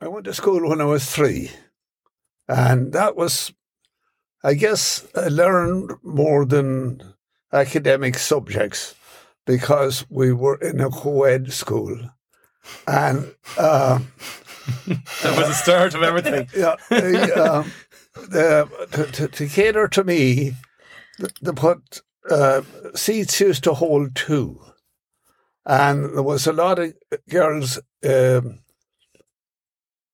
I 0.00 0.08
went 0.08 0.24
to 0.24 0.34
school 0.34 0.68
when 0.68 0.80
I 0.80 0.84
was 0.84 1.10
three, 1.10 1.50
and 2.48 2.92
that 2.92 3.16
was 3.16 3.52
I 4.42 4.54
guess 4.54 5.06
I 5.14 5.28
learned 5.28 5.92
more 6.02 6.46
than 6.46 7.02
academic 7.52 8.16
subjects 8.16 8.94
because 9.46 10.06
we 10.08 10.32
were 10.32 10.56
in 10.56 10.80
a 10.80 10.88
co-ed 10.88 11.52
school, 11.52 11.98
and 12.86 13.34
uh, 13.58 13.98
that 14.86 15.36
was 15.36 15.48
the 15.48 15.52
start 15.52 15.94
of 15.94 16.02
everything. 16.02 16.48
yeah, 16.56 16.76
the, 16.88 18.68
to, 18.92 19.04
to, 19.12 19.28
to, 19.28 19.46
cater 19.46 19.88
to 19.88 20.04
me, 20.04 20.54
the, 21.18 21.30
the 21.42 21.52
put 21.52 22.00
uh, 22.30 22.62
seats 22.94 23.40
used 23.40 23.64
to 23.64 23.74
hold 23.74 24.14
two, 24.14 24.60
and 25.66 26.16
there 26.16 26.22
was 26.22 26.46
a 26.46 26.52
lot 26.52 26.78
of 26.78 26.94
girls 27.28 27.78
um, 28.04 28.60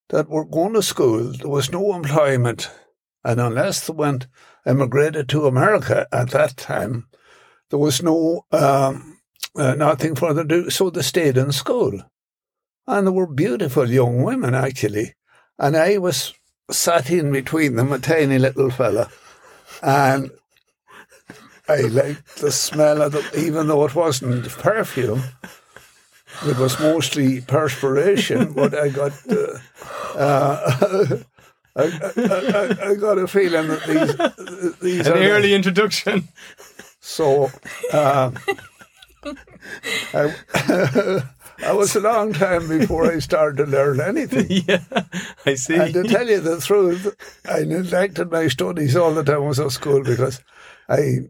that 0.08 0.28
were 0.28 0.44
going 0.44 0.75
to 0.75 0.82
school. 0.82 1.32
There 1.32 1.49
was 1.49 1.70
no 1.70 1.94
employment, 1.94 2.70
and 3.25 3.40
unless 3.40 3.87
they 3.87 3.92
went 3.92 4.26
emigrated 4.64 5.28
to 5.28 5.46
America 5.46 6.06
at 6.12 6.30
that 6.30 6.56
time, 6.56 7.08
there 7.70 7.78
was 7.78 8.02
no 8.02 8.46
um, 8.52 9.18
uh, 9.54 9.75
nothing 9.75 10.14
for 10.14 10.35
them 10.35 10.49
to 10.49 10.62
do. 10.62 10.70
So 10.70 10.90
they 10.90 11.02
stayed 11.02 11.37
in 11.37 11.52
school, 11.52 12.00
and 12.87 13.06
they 13.06 13.11
were 13.11 13.26
beautiful 13.26 13.90
young 13.90 14.23
women 14.23 14.54
actually, 14.54 15.14
and 15.58 15.76
I 15.76 15.99
was 15.99 16.35
sat 16.70 17.11
in 17.11 17.30
between 17.30 17.76
them, 17.76 17.92
a 17.92 17.99
tiny 17.99 18.38
little 18.38 18.70
fella, 18.70 19.11
and 19.82 20.30
I 21.68 21.80
liked 21.82 22.37
the 22.37 22.52
smell 22.52 23.02
of 23.02 23.12
them, 23.12 23.25
even 23.37 23.66
though 23.66 23.85
it 23.85 23.94
wasn't 23.94 24.49
perfume. 24.49 25.23
It 26.44 26.58
was 26.58 26.78
mostly 26.78 27.40
perspiration, 27.40 28.52
but 28.52 28.75
I 28.75 28.88
got 28.88 29.12
uh, 29.28 29.58
uh, 30.18 31.18
I, 31.76 31.82
I, 32.16 32.90
I, 32.90 32.94
got 32.94 33.18
a 33.18 33.26
feeling 33.26 33.68
that 33.68 33.87
these 33.87 34.76
these 34.80 35.06
an 35.06 35.14
early 35.14 35.49
the, 35.49 35.54
introduction. 35.54 36.28
So 37.00 37.50
uh, 37.92 38.32
I, 40.14 40.35
I 41.64 41.73
was 41.73 41.96
a 41.96 42.00
long 42.00 42.32
time 42.32 42.68
before 42.68 43.11
I 43.11 43.18
started 43.18 43.64
to 43.64 43.70
learn 43.70 44.00
anything. 44.00 44.46
Yeah, 44.68 44.82
I 45.44 45.54
see. 45.54 45.76
And 45.76 45.94
to 45.94 46.02
tell 46.04 46.28
you 46.28 46.40
the 46.40 46.61
truth, 46.61 47.14
I 47.49 47.61
neglected 47.61 48.30
my 48.30 48.49
studies 48.49 48.96
all 48.96 49.14
the 49.14 49.23
time 49.23 49.37
I 49.37 49.46
was 49.46 49.61
at 49.61 49.73
school 49.73 50.02
because 50.02 50.42
I 50.88 51.28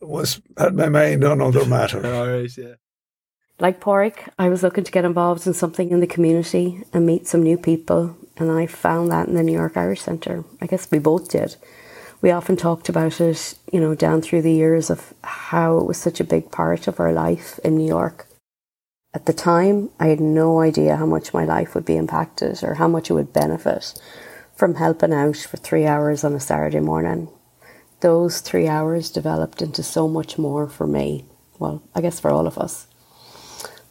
was 0.00 0.40
had 0.58 0.74
my 0.74 0.88
mind 0.88 1.24
on 1.24 1.40
other 1.40 1.64
matters. 1.64 2.04
All 2.04 2.26
right, 2.26 2.56
yeah. 2.56 2.74
Like 3.60 3.80
Porrick, 3.80 4.28
I 4.38 4.48
was 4.48 4.62
looking 4.62 4.84
to 4.84 4.90
get 4.90 5.04
involved 5.04 5.46
in 5.46 5.54
something 5.54 5.90
in 5.90 6.00
the 6.00 6.06
community 6.06 6.82
and 6.92 7.06
meet 7.06 7.28
some 7.28 7.42
new 7.42 7.56
people, 7.56 8.16
and 8.36 8.50
I 8.50 8.66
found 8.66 9.12
that 9.12 9.28
in 9.28 9.34
the 9.34 9.42
New 9.42 9.52
York 9.52 9.76
Irish 9.76 10.00
Centre. 10.00 10.44
I 10.60 10.66
guess 10.66 10.90
we 10.90 10.98
both 10.98 11.30
did. 11.30 11.56
We 12.20 12.30
often 12.30 12.56
talked 12.56 12.88
about 12.88 13.20
it, 13.20 13.54
you 13.72 13.80
know, 13.80 13.94
down 13.94 14.22
through 14.22 14.42
the 14.42 14.52
years 14.52 14.90
of 14.90 15.12
how 15.22 15.78
it 15.78 15.86
was 15.86 15.98
such 15.98 16.20
a 16.20 16.24
big 16.24 16.50
part 16.50 16.88
of 16.88 16.98
our 16.98 17.12
life 17.12 17.58
in 17.64 17.76
New 17.76 17.86
York. 17.86 18.26
At 19.14 19.26
the 19.26 19.32
time, 19.32 19.90
I 20.00 20.06
had 20.06 20.20
no 20.20 20.60
idea 20.60 20.96
how 20.96 21.06
much 21.06 21.34
my 21.34 21.44
life 21.44 21.74
would 21.74 21.84
be 21.84 21.96
impacted 21.96 22.64
or 22.64 22.74
how 22.74 22.88
much 22.88 23.10
it 23.10 23.14
would 23.14 23.32
benefit 23.32 23.94
from 24.54 24.76
helping 24.76 25.12
out 25.12 25.36
for 25.36 25.56
three 25.56 25.86
hours 25.86 26.24
on 26.24 26.34
a 26.34 26.40
Saturday 26.40 26.80
morning. 26.80 27.28
Those 28.02 28.40
three 28.40 28.66
hours 28.66 29.10
developed 29.10 29.62
into 29.62 29.82
so 29.84 30.08
much 30.08 30.36
more 30.36 30.68
for 30.68 30.88
me. 30.88 31.24
Well, 31.60 31.82
I 31.94 32.00
guess 32.00 32.18
for 32.18 32.32
all 32.32 32.48
of 32.48 32.58
us. 32.58 32.88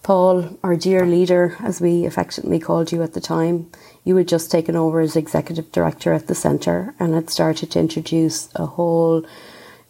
Paul, 0.04 0.58
our 0.64 0.76
dear 0.76 1.06
leader, 1.06 1.56
as 1.62 1.80
we 1.80 2.06
affectionately 2.06 2.60
called 2.60 2.92
you 2.92 3.04
at 3.04 3.14
the 3.14 3.22
time, 3.22 3.72
you 4.04 4.18
had 4.18 4.28
just 4.28 4.52
taken 4.52 4.76
over 4.76 5.00
as 5.00 5.16
executive 5.16 5.72
director 5.72 6.12
at 6.12 6.28
the 6.28 6.36
centre 6.36 6.94
and 7.00 7.14
had 7.14 7.30
started 7.30 7.72
to 7.72 7.80
introduce 7.80 8.50
a 8.56 8.66
whole 8.66 9.26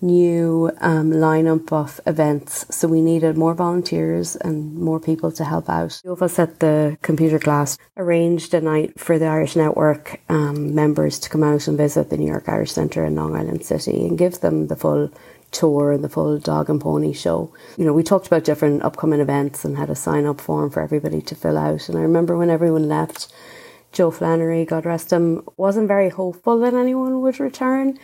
new 0.02 0.72
um, 0.80 1.12
lineup 1.12 1.72
of 1.72 2.00
events. 2.06 2.66
So 2.76 2.88
we 2.88 3.02
needed 3.02 3.38
more 3.38 3.54
volunteers 3.54 4.36
and 4.36 4.76
more 4.76 5.00
people 5.00 5.32
to 5.34 5.46
help 5.46 5.70
out. 5.70 6.02
Two 6.04 6.12
of 6.12 6.22
us 6.22 6.40
at 6.40 6.60
the 6.60 6.98
computer 7.02 7.40
class 7.40 7.78
arranged 7.98 8.54
a 8.54 8.62
night 8.62 9.00
for 9.00 9.20
the 9.20 9.28
Irish 9.28 9.56
Network 9.56 10.20
um, 10.30 10.74
members 10.74 11.20
to 11.20 11.30
come 11.30 11.44
out 11.44 11.68
and 11.68 11.78
visit 11.78 12.10
the 12.10 12.18
New 12.18 12.28
York 12.28 12.48
Irish 12.48 12.72
Centre 12.72 13.06
in 13.06 13.16
Long 13.16 13.36
Island 13.36 13.64
City 13.64 14.06
and 14.06 14.18
give 14.18 14.40
them 14.40 14.68
the 14.68 14.76
full 14.76 15.12
tour 15.52 15.92
and 15.92 16.04
the 16.04 16.10
full 16.10 16.40
dog 16.40 16.70
and 16.70 16.82
pony 16.82 17.14
show. 17.14 17.54
You 17.78 17.86
know, 17.86 17.94
we 17.94 18.04
talked 18.04 18.28
about 18.28 18.44
different 18.44 18.84
upcoming 18.84 19.20
events 19.20 19.64
and 19.66 19.78
had 19.78 19.90
a 19.90 19.96
sign 19.96 20.26
up 20.26 20.42
form 20.42 20.70
for 20.72 20.82
everybody 20.82 21.22
to 21.22 21.36
fill 21.36 21.58
out. 21.58 21.90
And 21.90 21.98
I 21.98 22.02
remember 22.02 22.38
when 22.38 22.50
everyone 22.50 22.88
left, 22.88 23.32
Joe 23.92 24.12
Flannery, 24.12 24.66
God 24.66 24.86
rest 24.86 25.12
him, 25.12 25.44
wasn't 25.58 25.90
very 25.90 26.10
hopeful 26.10 26.60
that 26.60 26.74
anyone 26.74 27.22
would 27.22 27.40
return, 27.40 28.00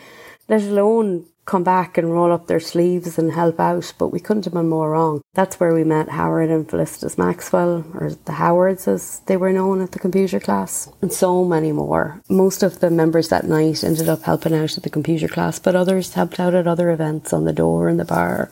let 0.48 0.62
alone 0.62 1.26
come 1.48 1.64
back 1.64 1.96
and 1.96 2.12
roll 2.12 2.30
up 2.30 2.46
their 2.46 2.60
sleeves 2.60 3.18
and 3.18 3.32
help 3.32 3.58
out, 3.58 3.94
but 3.96 4.08
we 4.08 4.20
couldn't 4.20 4.44
have 4.44 4.52
been 4.52 4.68
more 4.68 4.90
wrong. 4.90 5.22
That's 5.32 5.58
where 5.58 5.74
we 5.74 5.82
met 5.82 6.10
Howard 6.10 6.50
and 6.50 6.68
Felicitas 6.68 7.16
Maxwell, 7.16 7.86
or 7.94 8.10
the 8.26 8.32
Howards 8.32 8.86
as 8.86 9.20
they 9.20 9.38
were 9.38 9.52
known 9.52 9.80
at 9.80 9.92
the 9.92 9.98
computer 9.98 10.40
class, 10.40 10.92
and 11.00 11.10
so 11.10 11.46
many 11.46 11.72
more. 11.72 12.20
Most 12.28 12.62
of 12.62 12.80
the 12.80 12.90
members 12.90 13.30
that 13.30 13.46
night 13.46 13.82
ended 13.82 14.10
up 14.10 14.22
helping 14.22 14.54
out 14.54 14.76
at 14.76 14.82
the 14.82 14.90
computer 14.90 15.26
class, 15.26 15.58
but 15.58 15.74
others 15.74 16.12
helped 16.12 16.38
out 16.38 16.54
at 16.54 16.66
other 16.66 16.90
events 16.90 17.32
on 17.32 17.46
the 17.46 17.54
door 17.54 17.88
and 17.88 17.98
the 17.98 18.04
bar, 18.04 18.50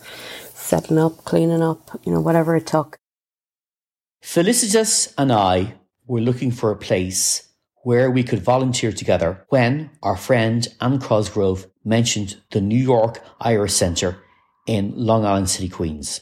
setting 0.54 0.98
up, 0.98 1.22
cleaning 1.24 1.62
up, 1.62 2.00
you 2.04 2.12
know, 2.12 2.22
whatever 2.22 2.56
it 2.56 2.66
took. 2.66 2.96
Felicitas 4.22 5.12
and 5.18 5.30
I 5.30 5.74
were 6.06 6.22
looking 6.22 6.50
for 6.50 6.70
a 6.70 6.76
place 6.76 7.45
where 7.86 8.10
we 8.10 8.24
could 8.24 8.42
volunteer 8.42 8.90
together 8.90 9.46
when 9.48 9.88
our 10.02 10.16
friend 10.16 10.66
Anne 10.80 10.98
Cosgrove 10.98 11.68
mentioned 11.84 12.36
the 12.50 12.60
New 12.60 12.82
York 12.82 13.22
Irish 13.40 13.74
Centre 13.74 14.18
in 14.66 14.92
Long 14.96 15.24
Island 15.24 15.48
City, 15.48 15.68
Queens. 15.68 16.20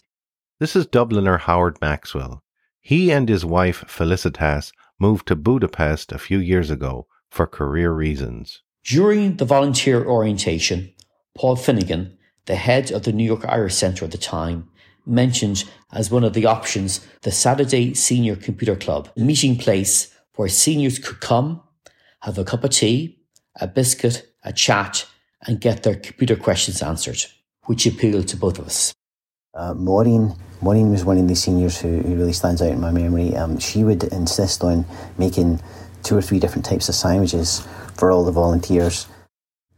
This 0.60 0.76
is 0.76 0.86
Dubliner 0.86 1.40
Howard 1.40 1.78
Maxwell. 1.80 2.42
He 2.82 3.10
and 3.10 3.30
his 3.30 3.46
wife 3.46 3.82
Felicitas 3.88 4.72
moved 5.00 5.26
to 5.28 5.36
Budapest 5.36 6.12
a 6.12 6.18
few 6.18 6.36
years 6.36 6.70
ago 6.70 7.06
for 7.30 7.46
career 7.46 7.92
reasons. 7.92 8.60
During 8.84 9.38
the 9.38 9.46
volunteer 9.46 10.04
orientation, 10.04 10.92
Paul 11.34 11.56
Finnegan, 11.56 12.18
the 12.44 12.56
head 12.56 12.92
of 12.92 13.04
the 13.04 13.12
New 13.14 13.24
York 13.24 13.46
Irish 13.46 13.76
Centre 13.76 14.04
at 14.04 14.10
the 14.10 14.18
time, 14.18 14.68
mentioned 15.06 15.64
as 15.94 16.10
one 16.10 16.24
of 16.24 16.34
the 16.34 16.44
options 16.44 17.06
the 17.22 17.32
Saturday 17.32 17.94
Senior 17.94 18.36
Computer 18.36 18.76
Club, 18.76 19.08
a 19.16 19.20
meeting 19.20 19.56
place 19.56 20.13
where 20.36 20.48
seniors 20.48 20.98
could 20.98 21.20
come, 21.20 21.62
have 22.20 22.38
a 22.38 22.44
cup 22.44 22.64
of 22.64 22.70
tea, 22.70 23.18
a 23.60 23.66
biscuit, 23.66 24.34
a 24.42 24.52
chat, 24.52 25.06
and 25.46 25.60
get 25.60 25.82
their 25.82 25.94
computer 25.94 26.36
questions 26.36 26.82
answered, 26.82 27.24
which 27.64 27.86
appealed 27.86 28.28
to 28.28 28.36
both 28.36 28.58
of 28.58 28.66
us. 28.66 28.92
Uh, 29.54 29.74
Maureen, 29.74 30.34
Maureen 30.60 30.90
was 30.90 31.04
one 31.04 31.18
of 31.18 31.28
the 31.28 31.36
seniors 31.36 31.78
who, 31.78 32.00
who 32.00 32.16
really 32.16 32.32
stands 32.32 32.60
out 32.60 32.72
in 32.72 32.80
my 32.80 32.90
memory. 32.90 33.36
Um, 33.36 33.58
she 33.58 33.84
would 33.84 34.04
insist 34.04 34.64
on 34.64 34.84
making 35.18 35.60
two 36.02 36.16
or 36.16 36.22
three 36.22 36.38
different 36.38 36.64
types 36.64 36.88
of 36.88 36.94
sandwiches 36.94 37.66
for 37.96 38.10
all 38.10 38.24
the 38.24 38.32
volunteers. 38.32 39.06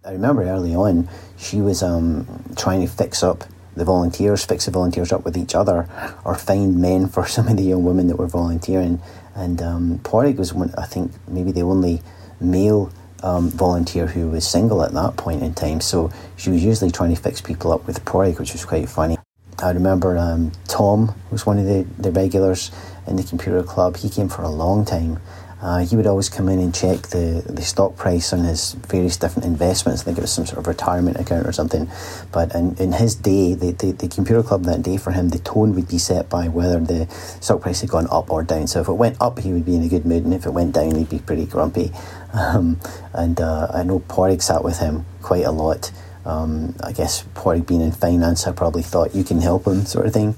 I 0.05 0.13
remember 0.13 0.45
early 0.45 0.75
on, 0.75 1.09
she 1.37 1.61
was 1.61 1.83
um, 1.83 2.27
trying 2.57 2.81
to 2.81 2.87
fix 2.87 3.23
up 3.23 3.45
the 3.75 3.85
volunteers, 3.85 4.45
fix 4.45 4.65
the 4.65 4.71
volunteers 4.71 5.13
up 5.13 5.25
with 5.25 5.37
each 5.37 5.55
other, 5.55 5.89
or 6.25 6.35
find 6.35 6.81
men 6.81 7.09
for 7.09 7.27
some 7.35 7.49
of 7.49 7.57
the 7.57 7.65
young 7.65 7.85
women 7.85 8.07
that 8.07 8.17
were 8.17 8.27
volunteering. 8.27 9.01
And 9.37 9.61
um, 9.63 9.99
Porrick 10.03 10.37
was 10.37 10.53
one, 10.53 10.73
I 10.77 10.87
think, 10.87 11.13
maybe 11.29 11.53
the 11.53 11.63
only 11.63 12.03
male 12.41 12.91
um, 13.23 13.51
volunteer 13.51 14.07
who 14.07 14.29
was 14.29 14.47
single 14.47 14.83
at 14.83 14.93
that 14.93 15.17
point 15.17 15.43
in 15.43 15.55
time. 15.55 15.81
So 15.81 16.11
she 16.37 16.51
was 16.51 16.65
usually 16.65 16.91
trying 16.91 17.15
to 17.15 17.21
fix 17.21 17.41
people 17.41 17.73
up 17.73 17.87
with 17.87 18.05
Porrick, 18.05 18.39
which 18.39 18.53
was 18.53 18.65
quite 18.65 18.89
funny. 18.89 19.17
I 19.63 19.71
remember 19.71 20.19
um, 20.19 20.53
Tom 20.69 21.15
was 21.31 21.47
one 21.47 21.59
of 21.59 21.67
the, 21.67 21.87
the 21.99 22.11
regulars 22.11 22.71
in 23.07 23.17
the 23.17 23.23
computer 23.23 23.63
club. 23.63 23.97
He 23.97 24.11
came 24.11 24.29
for 24.29 24.43
a 24.43 24.51
long 24.51 24.85
time 24.85 25.21
uh, 25.67 25.79
he 25.79 25.97
would 25.97 26.07
always 26.07 26.29
come 26.29 26.49
in 26.49 26.61
and 26.61 26.73
check 26.73 27.03
the, 27.09 27.43
the 27.45 27.61
stock 27.61 27.97
price 27.97 28.33
on 28.33 28.45
his 28.45 28.75
various 28.87 29.17
different 29.17 29.45
investments. 29.45 30.03
I 30.03 30.05
think 30.05 30.19
it 30.19 30.21
was 30.21 30.33
some 30.33 30.47
sort 30.47 30.61
of 30.61 30.69
retirement 30.69 31.17
account 31.17 31.45
or 31.45 31.51
something. 31.51 31.91
But 32.31 32.55
in, 32.55 32.77
in 32.77 32.93
his 32.93 33.17
day, 33.17 33.55
the, 33.55 33.73
the, 33.73 33.91
the 33.91 34.07
computer 34.07 34.45
club 34.45 34.63
that 34.67 34.83
day 34.83 34.97
for 34.97 35.11
him, 35.11 35.31
the 35.31 35.41
tone 35.41 35.75
would 35.75 35.89
be 35.89 35.99
set 35.99 36.29
by 36.29 36.47
whether 36.47 36.79
the 36.79 37.09
stock 37.41 37.63
price 37.63 37.81
had 37.81 37.91
gone 37.91 38.07
up 38.13 38.31
or 38.31 38.45
down. 38.45 38.69
So 38.69 38.81
if 38.81 38.87
it 38.87 38.93
went 38.93 39.21
up, 39.21 39.41
he 39.41 39.53
would 39.53 39.65
be 39.65 39.75
in 39.75 39.83
a 39.83 39.89
good 39.89 40.07
mood, 40.07 40.23
and 40.23 40.33
if 40.33 40.47
it 40.47 40.51
went 40.51 40.73
down, 40.73 40.95
he'd 40.95 41.11
be 41.11 41.19
pretty 41.19 41.47
grumpy. 41.47 41.91
Um, 42.37 42.79
and 43.15 43.41
uh, 43.41 43.69
I 43.73 43.83
know 43.83 44.01
Porrick 44.01 44.43
sat 44.43 44.63
with 44.63 44.79
him 44.79 45.07
quite 45.23 45.47
a 45.47 45.51
lot. 45.51 45.91
Um, 46.27 46.77
I 46.83 46.93
guess 46.93 47.23
Porrick 47.35 47.67
being 47.67 47.81
in 47.81 47.93
finance, 47.93 48.47
I 48.47 48.53
probably 48.53 48.83
thought 48.83 49.15
you 49.15 49.25
can 49.25 49.41
help 49.41 49.67
him, 49.67 49.87
sort 49.87 50.05
of 50.05 50.13
thing. 50.13 50.37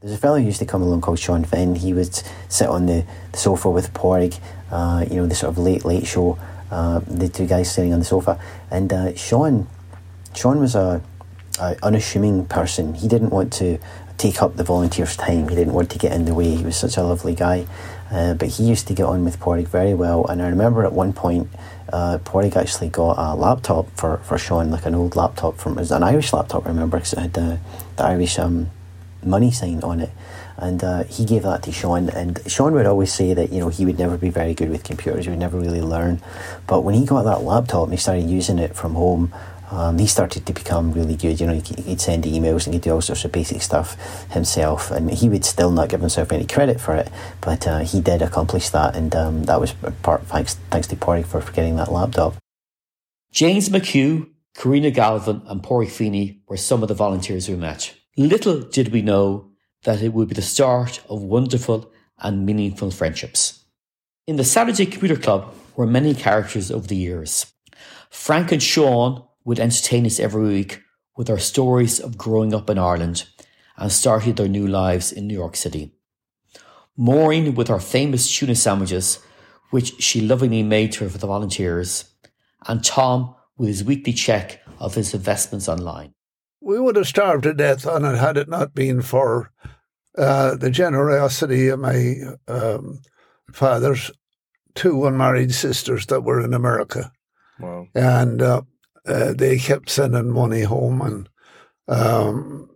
There's 0.00 0.14
a 0.14 0.18
fellow 0.18 0.38
who 0.38 0.44
used 0.44 0.60
to 0.60 0.64
come 0.64 0.80
along 0.80 1.00
called 1.00 1.18
Sean 1.18 1.42
Finn. 1.42 1.74
He 1.74 1.92
would 1.92 2.14
sit 2.48 2.68
on 2.68 2.86
the, 2.86 3.04
sofa 3.34 3.68
with 3.68 3.92
Porrick, 3.94 4.38
uh, 4.70 5.04
you 5.10 5.16
know, 5.16 5.26
the 5.26 5.34
sort 5.34 5.50
of 5.50 5.58
late, 5.58 5.84
late 5.84 6.06
show, 6.06 6.38
uh, 6.70 7.00
the 7.00 7.28
two 7.28 7.46
guys 7.46 7.72
sitting 7.72 7.92
on 7.92 7.98
the 7.98 8.04
sofa. 8.04 8.40
And 8.70 8.92
uh, 8.92 9.16
Sean, 9.16 9.66
Sean 10.36 10.60
was 10.60 10.76
a, 10.76 11.02
a 11.60 11.76
unassuming 11.82 12.46
person. 12.46 12.94
He 12.94 13.08
didn't 13.08 13.30
want 13.30 13.52
to 13.54 13.78
take 14.18 14.40
up 14.40 14.54
the 14.54 14.62
volunteers' 14.62 15.16
time. 15.16 15.48
He 15.48 15.56
didn't 15.56 15.74
want 15.74 15.90
to 15.90 15.98
get 15.98 16.12
in 16.12 16.26
the 16.26 16.34
way. 16.34 16.54
He 16.54 16.64
was 16.64 16.76
such 16.76 16.96
a 16.96 17.02
lovely 17.02 17.34
guy. 17.34 17.66
Uh, 18.08 18.34
but 18.34 18.50
he 18.50 18.68
used 18.68 18.86
to 18.86 18.94
get 18.94 19.04
on 19.04 19.24
with 19.24 19.40
Porrig 19.40 19.66
very 19.66 19.94
well. 19.94 20.24
And 20.26 20.40
I 20.40 20.48
remember 20.48 20.84
at 20.84 20.92
one 20.92 21.12
point, 21.12 21.48
uh, 21.92 22.18
Porrig 22.18 22.54
actually 22.54 22.90
got 22.90 23.16
a 23.18 23.34
laptop 23.34 23.88
for, 23.96 24.18
for 24.18 24.38
Sean, 24.38 24.70
like 24.70 24.86
an 24.86 24.94
old 24.94 25.16
laptop 25.16 25.56
from, 25.56 25.72
it 25.72 25.80
was 25.80 25.90
an 25.90 26.04
Irish 26.04 26.32
laptop, 26.32 26.66
I 26.66 26.68
remember, 26.68 26.98
because 26.98 27.14
it 27.14 27.18
had 27.18 27.32
the, 27.32 27.58
the 27.96 28.04
Irish 28.04 28.38
um, 28.38 28.70
money 29.28 29.50
sign 29.50 29.82
on 29.82 30.00
it. 30.00 30.10
And 30.56 30.82
uh, 30.82 31.04
he 31.04 31.24
gave 31.24 31.44
that 31.44 31.62
to 31.64 31.72
Sean. 31.72 32.08
And 32.10 32.40
Sean 32.50 32.72
would 32.74 32.86
always 32.86 33.12
say 33.12 33.32
that, 33.34 33.52
you 33.52 33.60
know, 33.60 33.68
he 33.68 33.84
would 33.84 33.98
never 33.98 34.16
be 34.16 34.30
very 34.30 34.54
good 34.54 34.70
with 34.70 34.82
computers, 34.82 35.24
he 35.26 35.30
would 35.30 35.38
never 35.38 35.58
really 35.58 35.82
learn. 35.82 36.20
But 36.66 36.82
when 36.82 36.94
he 36.94 37.06
got 37.06 37.22
that 37.22 37.42
laptop 37.42 37.84
and 37.84 37.92
he 37.92 37.98
started 37.98 38.28
using 38.28 38.58
it 38.58 38.74
from 38.74 38.94
home, 38.94 39.32
um, 39.70 39.98
he 39.98 40.06
started 40.06 40.46
to 40.46 40.52
become 40.52 40.92
really 40.92 41.14
good. 41.14 41.40
You 41.40 41.46
know, 41.46 41.54
he'd 41.54 42.00
send 42.00 42.24
emails 42.24 42.66
and 42.66 42.74
he'd 42.74 42.82
do 42.82 42.92
all 42.92 43.00
sorts 43.00 43.24
of 43.24 43.32
basic 43.32 43.60
stuff 43.62 43.96
himself, 44.30 44.90
and 44.90 45.10
he 45.10 45.28
would 45.28 45.44
still 45.44 45.70
not 45.70 45.90
give 45.90 46.00
himself 46.00 46.32
any 46.32 46.46
credit 46.46 46.80
for 46.80 46.96
it. 46.96 47.10
But 47.40 47.66
uh, 47.66 47.80
he 47.80 48.00
did 48.00 48.22
accomplish 48.22 48.70
that, 48.70 48.96
and 48.96 49.14
um, 49.14 49.44
that 49.44 49.60
was 49.60 49.72
part 50.02 50.22
thanks 50.26 50.54
thanks 50.70 50.86
to 50.88 50.96
Porrig 50.96 51.26
for, 51.26 51.40
for 51.40 51.52
getting 51.52 51.76
that 51.76 51.92
laptop. 51.92 52.36
James 53.30 53.68
McHugh, 53.68 54.28
Karina 54.56 54.90
Galvin, 54.90 55.42
and 55.46 55.62
Porrig 55.62 55.90
Feeney 55.90 56.40
were 56.48 56.56
some 56.56 56.82
of 56.82 56.88
the 56.88 56.94
volunteers 56.94 57.48
we 57.48 57.56
met. 57.56 57.94
Little 58.18 58.62
did 58.62 58.88
we 58.88 59.00
know 59.00 59.52
that 59.84 60.02
it 60.02 60.12
would 60.12 60.26
be 60.26 60.34
the 60.34 60.42
start 60.42 61.00
of 61.08 61.22
wonderful 61.22 61.92
and 62.18 62.44
meaningful 62.44 62.90
friendships. 62.90 63.64
In 64.26 64.34
the 64.34 64.42
Saturday 64.42 64.86
Computer 64.86 65.14
Club 65.14 65.54
were 65.76 65.86
many 65.86 66.14
characters 66.14 66.72
over 66.72 66.84
the 66.84 66.96
years. 66.96 67.46
Frank 68.10 68.50
and 68.50 68.60
Sean 68.60 69.22
would 69.44 69.60
entertain 69.60 70.04
us 70.04 70.18
every 70.18 70.48
week 70.48 70.82
with 71.16 71.28
their 71.28 71.38
stories 71.38 72.00
of 72.00 72.18
growing 72.18 72.52
up 72.52 72.68
in 72.68 72.76
Ireland 72.76 73.28
and 73.76 73.92
starting 73.92 74.34
their 74.34 74.48
new 74.48 74.66
lives 74.66 75.12
in 75.12 75.28
New 75.28 75.38
York 75.38 75.54
City. 75.54 75.92
Maureen 76.96 77.54
with 77.54 77.68
her 77.68 77.78
famous 77.78 78.36
tuna 78.36 78.56
sandwiches, 78.56 79.20
which 79.70 80.02
she 80.02 80.20
lovingly 80.20 80.64
made 80.64 80.92
for 80.96 81.04
the 81.04 81.24
volunteers, 81.24 82.12
and 82.66 82.84
Tom 82.84 83.36
with 83.56 83.68
his 83.68 83.84
weekly 83.84 84.12
check 84.12 84.60
of 84.80 84.96
his 84.96 85.14
investments 85.14 85.68
online. 85.68 86.14
We 86.68 86.78
would 86.78 86.96
have 86.96 87.06
starved 87.06 87.44
to 87.44 87.54
death 87.54 87.86
on 87.86 88.04
it 88.04 88.18
had 88.18 88.36
it 88.36 88.46
not 88.46 88.74
been 88.74 89.00
for 89.00 89.50
uh, 90.18 90.54
the 90.54 90.70
generosity 90.70 91.68
of 91.68 91.80
my 91.80 92.16
um, 92.46 93.00
father's 93.50 94.10
two 94.74 95.06
unmarried 95.06 95.54
sisters 95.54 96.04
that 96.06 96.24
were 96.24 96.44
in 96.44 96.52
America. 96.52 97.10
Wow. 97.58 97.86
And 97.94 98.42
uh, 98.42 98.62
uh, 99.06 99.32
they 99.32 99.56
kept 99.56 99.88
sending 99.88 100.30
money 100.30 100.60
home. 100.60 101.00
And 101.00 101.28
um, 101.88 102.68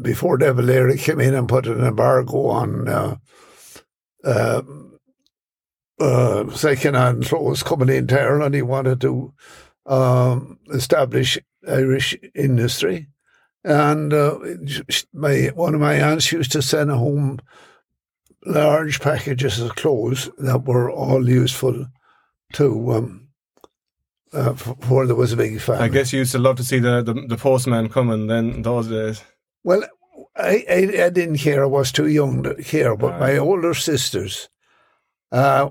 before 0.00 0.38
De 0.38 0.54
Valera 0.54 0.96
came 0.96 1.18
in 1.18 1.34
and 1.34 1.48
put 1.48 1.66
an 1.66 1.84
embargo 1.84 2.46
on 2.46 2.88
uh, 2.88 3.16
uh, 4.22 4.62
uh, 5.98 6.50
second-hand 6.52 7.26
clothes 7.26 7.64
coming 7.64 7.88
into 7.88 8.16
Ireland, 8.16 8.54
he 8.54 8.62
wanted 8.62 9.00
to 9.00 9.34
um, 9.86 10.60
establish 10.72 11.36
Irish 11.66 12.16
industry. 12.32 13.08
And 13.62 14.12
uh, 14.12 14.38
my 15.12 15.50
one 15.54 15.74
of 15.74 15.80
my 15.80 15.94
aunts 15.94 16.32
used 16.32 16.52
to 16.52 16.62
send 16.62 16.90
home 16.90 17.40
large 18.46 19.00
packages 19.00 19.60
of 19.60 19.76
clothes 19.76 20.30
that 20.38 20.64
were 20.64 20.90
all 20.90 21.28
useful 21.28 21.86
to 22.54 22.92
um, 22.92 23.28
uh, 24.32 24.52
before 24.52 25.06
there 25.06 25.16
was 25.16 25.32
a 25.32 25.36
big 25.36 25.60
family. 25.60 25.84
I 25.84 25.88
guess 25.88 26.12
you 26.12 26.20
used 26.20 26.32
to 26.32 26.38
love 26.38 26.56
to 26.56 26.64
see 26.64 26.78
the, 26.78 27.02
the, 27.02 27.14
the 27.28 27.36
postman 27.36 27.88
coming 27.88 28.26
then 28.28 28.62
those 28.62 28.88
days. 28.88 29.22
Well, 29.62 29.84
I, 30.36 30.64
I, 30.70 31.04
I, 31.04 31.10
didn't 31.10 31.38
care. 31.38 31.64
I 31.64 31.66
was 31.66 31.92
too 31.92 32.06
young 32.06 32.42
to 32.44 32.54
care. 32.62 32.96
But 32.96 33.20
my 33.20 33.36
older 33.36 33.74
sisters, 33.74 34.48
uh, 35.32 35.70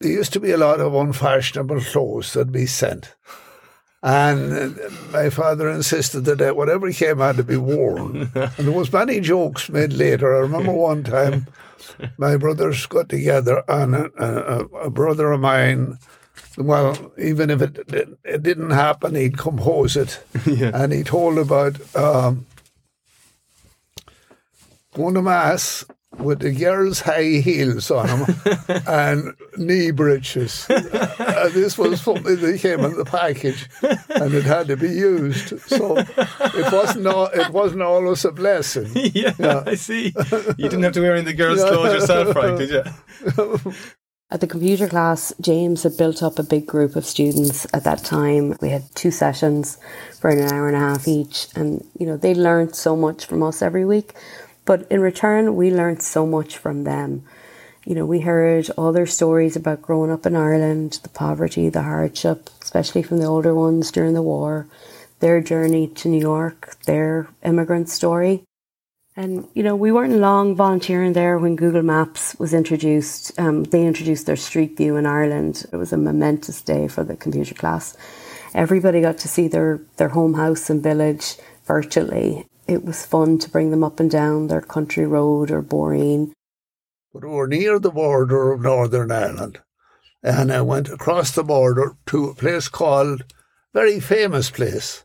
there 0.00 0.12
used 0.12 0.32
to 0.34 0.40
be 0.40 0.52
a 0.52 0.56
lot 0.56 0.80
of 0.80 0.94
unfashionable 0.94 1.80
clothes 1.80 2.32
that'd 2.32 2.52
be 2.52 2.66
sent. 2.66 3.14
And 4.04 4.78
my 5.12 5.30
father 5.30 5.70
insisted 5.70 6.26
that 6.26 6.56
whatever 6.56 6.92
came 6.92 7.18
had 7.18 7.38
to 7.38 7.42
be 7.42 7.56
worn. 7.56 8.30
and 8.34 8.52
there 8.58 8.70
was 8.70 8.92
many 8.92 9.18
jokes 9.18 9.70
made 9.70 9.94
later. 9.94 10.36
I 10.36 10.40
remember 10.40 10.72
one 10.72 11.04
time 11.04 11.46
my 12.18 12.36
brothers 12.36 12.84
got 12.84 13.08
together 13.08 13.64
and 13.66 13.94
a, 13.94 14.10
a, 14.22 14.64
a 14.66 14.90
brother 14.90 15.32
of 15.32 15.40
mine 15.40 15.98
well, 16.56 17.12
even 17.18 17.50
if 17.50 17.62
it, 17.62 17.78
it, 17.88 18.18
it 18.24 18.42
didn't 18.42 18.70
happen, 18.70 19.14
he'd 19.14 19.38
compose 19.38 19.96
it. 19.96 20.22
yeah. 20.46 20.70
And 20.72 20.92
he 20.92 21.02
told 21.02 21.38
about 21.38 21.96
um, 21.96 22.46
going 24.94 25.14
to 25.14 25.22
mass 25.22 25.84
with 26.18 26.40
the 26.40 26.52
girls' 26.52 27.00
high 27.00 27.40
heels 27.40 27.90
on 27.90 28.06
them 28.06 28.36
and 28.86 29.34
knee 29.56 29.90
breeches. 29.90 30.66
uh, 30.70 31.50
this 31.52 31.76
was 31.78 32.00
something 32.00 32.36
that 32.36 32.60
came 32.60 32.80
in 32.80 32.96
the 32.96 33.04
package, 33.04 33.68
and 33.82 34.34
it 34.34 34.44
had 34.44 34.68
to 34.68 34.76
be 34.76 34.88
used. 34.88 35.58
So 35.68 35.96
it 35.98 36.72
wasn't 36.72 37.06
all, 37.06 37.26
it 37.26 37.50
wasn't 37.50 37.82
always 37.82 38.24
a 38.24 38.32
blessing. 38.32 38.90
Yeah, 39.14 39.34
yeah. 39.38 39.62
I 39.66 39.74
see. 39.74 40.12
You 40.58 40.68
didn't 40.68 40.82
have 40.82 40.94
to 40.94 41.00
wear 41.00 41.12
any 41.12 41.20
of 41.20 41.26
the 41.26 41.34
girls' 41.34 41.62
clothes 41.62 41.94
yourself, 41.94 42.32
Frank, 42.32 42.58
did 42.58 42.70
you? 42.70 43.74
At 44.30 44.40
the 44.40 44.46
computer 44.48 44.88
class, 44.88 45.32
James 45.40 45.84
had 45.84 45.96
built 45.96 46.22
up 46.22 46.38
a 46.38 46.42
big 46.42 46.66
group 46.66 46.96
of 46.96 47.04
students 47.04 47.66
at 47.72 47.84
that 47.84 48.02
time. 48.02 48.56
We 48.60 48.70
had 48.70 48.82
two 48.96 49.12
sessions 49.12 49.78
for 50.18 50.30
an 50.30 50.40
hour 50.40 50.66
and 50.66 50.76
a 50.76 50.80
half 50.80 51.06
each, 51.06 51.46
and 51.54 51.86
you 51.98 52.06
know, 52.06 52.16
they 52.16 52.34
learned 52.34 52.74
so 52.74 52.96
much 52.96 53.26
from 53.26 53.42
us 53.44 53.62
every 53.62 53.84
week. 53.84 54.14
But 54.64 54.90
in 54.90 55.00
return, 55.00 55.56
we 55.56 55.70
learned 55.70 56.02
so 56.02 56.26
much 56.26 56.56
from 56.56 56.84
them. 56.84 57.24
You 57.84 57.94
know, 57.94 58.06
we 58.06 58.20
heard 58.20 58.70
all 58.78 58.92
their 58.92 59.06
stories 59.06 59.56
about 59.56 59.82
growing 59.82 60.10
up 60.10 60.24
in 60.24 60.34
Ireland, 60.34 61.00
the 61.02 61.10
poverty, 61.10 61.68
the 61.68 61.82
hardship, 61.82 62.48
especially 62.62 63.02
from 63.02 63.18
the 63.18 63.26
older 63.26 63.54
ones 63.54 63.92
during 63.92 64.14
the 64.14 64.22
war, 64.22 64.66
their 65.20 65.42
journey 65.42 65.88
to 65.88 66.08
New 66.08 66.20
York, 66.20 66.76
their 66.86 67.28
immigrant 67.42 67.90
story. 67.90 68.42
And, 69.16 69.46
you 69.54 69.62
know, 69.62 69.76
we 69.76 69.92
weren't 69.92 70.14
long 70.14 70.56
volunteering 70.56 71.12
there 71.12 71.38
when 71.38 71.56
Google 71.56 71.82
Maps 71.82 72.34
was 72.36 72.52
introduced. 72.52 73.38
Um, 73.38 73.64
they 73.64 73.86
introduced 73.86 74.26
their 74.26 74.34
Street 74.34 74.76
View 74.76 74.96
in 74.96 75.06
Ireland. 75.06 75.66
It 75.70 75.76
was 75.76 75.92
a 75.92 75.98
momentous 75.98 76.62
day 76.62 76.88
for 76.88 77.04
the 77.04 77.16
computer 77.16 77.54
class. 77.54 77.96
Everybody 78.54 79.00
got 79.02 79.18
to 79.18 79.28
see 79.28 79.46
their, 79.46 79.82
their 79.98 80.08
home 80.08 80.34
house 80.34 80.68
and 80.68 80.82
village 80.82 81.36
virtually. 81.64 82.46
It 82.66 82.84
was 82.84 83.04
fun 83.04 83.38
to 83.38 83.50
bring 83.50 83.70
them 83.70 83.84
up 83.84 84.00
and 84.00 84.10
down 84.10 84.46
their 84.46 84.62
country 84.62 85.06
road 85.06 85.50
or 85.50 85.62
Boreen. 85.62 86.32
But 87.12 87.24
we 87.24 87.30
were 87.30 87.46
near 87.46 87.78
the 87.78 87.90
border 87.90 88.52
of 88.52 88.62
Northern 88.62 89.12
Ireland. 89.12 89.60
And 90.22 90.50
I 90.50 90.62
went 90.62 90.88
across 90.88 91.32
the 91.32 91.44
border 91.44 91.96
to 92.06 92.30
a 92.30 92.34
place 92.34 92.68
called, 92.68 93.24
very 93.74 94.00
famous 94.00 94.50
place, 94.50 95.04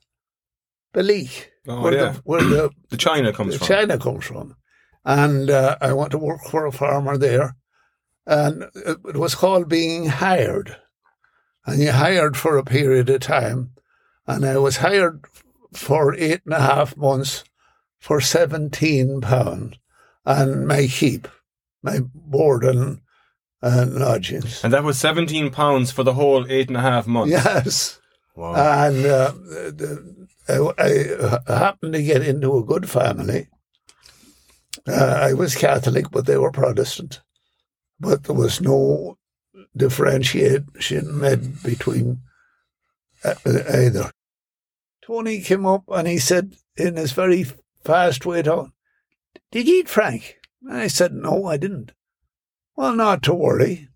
Belleek. 0.93 1.49
Oh, 1.67 1.81
where, 1.81 1.93
yeah. 1.93 2.11
the, 2.11 2.21
where 2.23 2.43
the, 2.43 2.69
the 2.89 2.97
China 2.97 3.33
comes 3.33 3.53
the 3.53 3.59
from. 3.59 3.67
China 3.67 3.99
comes 3.99 4.25
from. 4.25 4.55
And 5.03 5.49
uh, 5.49 5.77
I 5.81 5.91
went 5.93 6.11
to 6.11 6.17
work 6.17 6.41
for 6.49 6.65
a 6.65 6.71
farmer 6.71 7.17
there, 7.17 7.55
and 8.25 8.63
it, 8.73 8.97
it 9.05 9.17
was 9.17 9.35
called 9.35 9.67
being 9.67 10.05
hired. 10.05 10.77
And 11.65 11.81
you 11.81 11.91
hired 11.91 12.37
for 12.37 12.57
a 12.57 12.63
period 12.63 13.09
of 13.09 13.19
time, 13.21 13.71
and 14.25 14.45
I 14.45 14.57
was 14.57 14.77
hired 14.77 15.25
for 15.73 16.15
eight 16.15 16.41
and 16.45 16.53
a 16.53 16.61
half 16.61 16.97
months 16.97 17.43
for 17.99 18.21
seventeen 18.21 19.21
pounds, 19.21 19.77
and 20.25 20.67
my 20.67 20.87
keep, 20.87 21.27
my 21.81 21.99
board 22.13 22.63
and 22.63 23.01
and 23.61 23.95
lodgings. 23.95 24.63
And 24.63 24.73
that 24.73 24.83
was 24.83 24.97
seventeen 24.97 25.51
pounds 25.51 25.91
for 25.91 26.03
the 26.03 26.13
whole 26.13 26.45
eight 26.49 26.67
and 26.67 26.77
a 26.77 26.81
half 26.81 27.07
months. 27.07 27.31
Yes. 27.31 27.99
Wow. 28.35 28.53
And 28.87 29.05
uh, 29.05 29.31
the, 29.31 30.27
I, 30.47 31.41
I, 31.47 31.57
happened 31.57 31.93
to 31.93 32.01
get 32.01 32.25
into 32.25 32.57
a 32.57 32.63
good 32.63 32.89
family. 32.89 33.47
Uh, 34.87 35.19
I 35.21 35.33
was 35.33 35.55
Catholic, 35.55 36.09
but 36.09 36.25
they 36.25 36.37
were 36.37 36.51
Protestant. 36.51 37.21
But 37.99 38.23
there 38.23 38.35
was 38.35 38.61
no 38.61 39.17
differentiation 39.75 41.19
made 41.19 41.61
between 41.63 42.21
uh, 43.23 43.35
either. 43.45 44.11
Tony 45.09 45.41
came 45.41 45.65
up 45.65 45.85
and 45.87 46.07
he 46.07 46.19
said, 46.19 46.53
in 46.77 46.95
his 46.95 47.13
very 47.13 47.43
fast 47.83 48.27
way 48.27 48.43
down, 48.43 48.73
Did 49.49 49.67
you 49.67 49.79
eat 49.79 49.89
Frank? 49.89 50.37
And 50.61 50.77
I 50.77 50.85
said, 50.87 51.13
No, 51.13 51.45
I 51.47 51.57
didn't. 51.57 51.93
Well, 52.75 52.95
not 52.95 53.23
to 53.23 53.33
worry. 53.33 53.89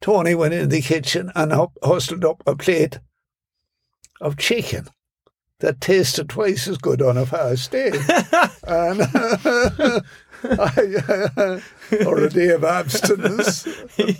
Tony 0.00 0.34
went 0.34 0.54
into 0.54 0.68
the 0.68 0.80
kitchen 0.80 1.30
and 1.34 1.52
hustled 1.82 2.24
up 2.24 2.42
a 2.46 2.56
plate 2.56 3.00
of 4.18 4.38
chicken 4.38 4.86
that 5.58 5.78
tasted 5.78 6.30
twice 6.30 6.66
as 6.66 6.78
good 6.78 7.02
on 7.02 7.18
a 7.18 7.26
fast 7.26 7.70
day. 7.72 7.88
and, 8.66 9.02
I, 10.42 11.02
uh, 11.06 11.60
or 12.06 12.18
a 12.24 12.30
day 12.30 12.48
of 12.48 12.64
abstinence. 12.64 13.68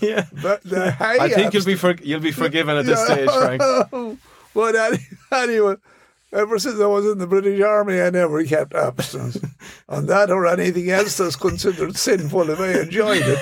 yeah. 0.02 0.26
But 0.42 0.62
the 0.64 0.90
high 0.92 1.16
I 1.16 1.28
think 1.30 1.54
you'll 1.54 1.64
be 1.64 1.76
for, 1.76 1.94
you'll 2.02 2.20
be 2.20 2.30
forgiven 2.30 2.76
at 2.76 2.84
this 2.84 3.00
stage, 3.06 3.30
Frank. 3.30 3.62
but 4.52 4.76
any- 4.76 5.06
anyway, 5.32 5.76
Ever 6.32 6.58
since 6.60 6.80
I 6.80 6.86
was 6.86 7.06
in 7.06 7.18
the 7.18 7.26
British 7.26 7.60
Army, 7.60 8.00
I 8.00 8.10
never 8.10 8.44
kept 8.44 8.74
abstinence. 8.74 9.38
on 9.88 10.06
that 10.06 10.30
or 10.30 10.46
anything 10.46 10.90
else 10.90 11.16
that's 11.16 11.36
considered 11.36 11.96
sinful 11.96 12.50
if 12.50 12.60
I 12.60 12.80
enjoyed 12.82 13.22
it. 13.24 13.38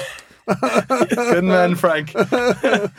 Good 1.11 1.45
man, 1.45 1.75
Frank. 1.75 2.13
but, 2.15 2.93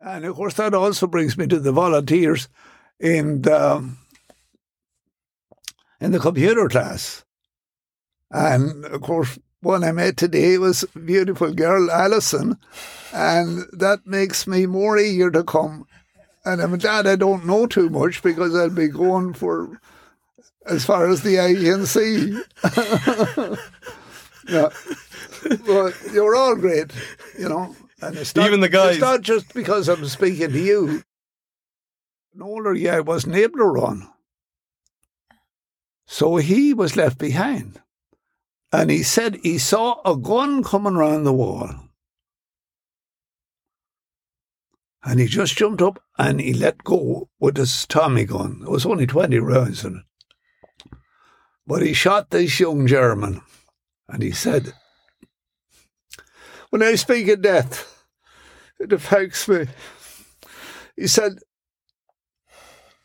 and 0.00 0.24
of 0.24 0.34
course, 0.34 0.54
that 0.54 0.72
also 0.72 1.06
brings 1.06 1.36
me 1.36 1.46
to 1.48 1.60
the 1.60 1.72
volunteers 1.72 2.48
in 2.98 3.42
the, 3.42 3.72
um, 3.72 3.98
in 6.00 6.12
the 6.12 6.18
computer 6.18 6.68
class. 6.68 7.26
And 8.30 8.86
of 8.86 9.02
course, 9.02 9.38
one 9.60 9.84
I 9.84 9.92
met 9.92 10.16
today 10.16 10.56
was 10.58 10.84
a 10.94 10.98
beautiful 10.98 11.52
girl, 11.52 11.90
Alison, 11.90 12.56
and 13.12 13.66
that 13.72 14.06
makes 14.06 14.46
me 14.46 14.64
more 14.64 14.96
eager 14.98 15.30
to 15.30 15.44
come. 15.44 15.86
And 16.46 16.62
I'm 16.62 16.78
glad 16.78 17.08
I 17.08 17.16
don't 17.16 17.44
know 17.44 17.66
too 17.66 17.90
much 17.90 18.22
because 18.22 18.54
I'll 18.54 18.70
be 18.70 18.86
going 18.86 19.34
for 19.34 19.80
as 20.64 20.84
far 20.84 21.08
as 21.10 21.22
the 21.22 21.40
eye 21.40 21.54
can 21.54 21.86
see. 21.86 22.40
yeah. 24.48 24.68
But 25.66 25.94
you're 26.12 26.36
all 26.36 26.54
great, 26.54 26.92
you 27.36 27.48
know. 27.48 27.74
And 28.00 28.16
it's 28.16 28.36
not, 28.36 28.46
Even 28.46 28.60
the 28.60 28.68
guys. 28.68 28.92
It's 28.92 29.00
not 29.00 29.22
just 29.22 29.54
because 29.54 29.88
I'm 29.88 30.06
speaking 30.06 30.52
to 30.52 30.58
you. 30.58 31.02
An 32.32 32.42
older 32.42 32.74
guy 32.74 33.00
wasn't 33.00 33.34
able 33.34 33.58
to 33.58 33.64
run. 33.64 34.08
So 36.06 36.36
he 36.36 36.72
was 36.72 36.96
left 36.96 37.18
behind. 37.18 37.80
And 38.72 38.90
he 38.90 39.02
said 39.02 39.40
he 39.42 39.58
saw 39.58 40.00
a 40.04 40.16
gun 40.16 40.62
coming 40.62 40.94
round 40.94 41.26
the 41.26 41.32
wall. 41.32 41.70
And 45.06 45.20
he 45.20 45.26
just 45.26 45.56
jumped 45.56 45.80
up 45.80 46.02
and 46.18 46.40
he 46.40 46.52
let 46.52 46.82
go 46.84 47.28
with 47.38 47.56
his 47.56 47.86
Tommy 47.86 48.24
gun. 48.24 48.62
It 48.62 48.70
was 48.70 48.84
only 48.84 49.06
20 49.06 49.38
rounds 49.38 49.84
in 49.84 50.02
it. 50.02 50.98
But 51.66 51.82
he 51.82 51.92
shot 51.92 52.30
this 52.30 52.58
young 52.60 52.86
German. 52.86 53.40
And 54.08 54.22
he 54.22 54.32
said, 54.32 54.74
When 56.70 56.82
I 56.82 56.96
speak 56.96 57.28
of 57.28 57.42
death, 57.42 58.04
it 58.80 58.92
affects 58.92 59.48
me. 59.48 59.66
He 60.96 61.06
said, 61.06 61.38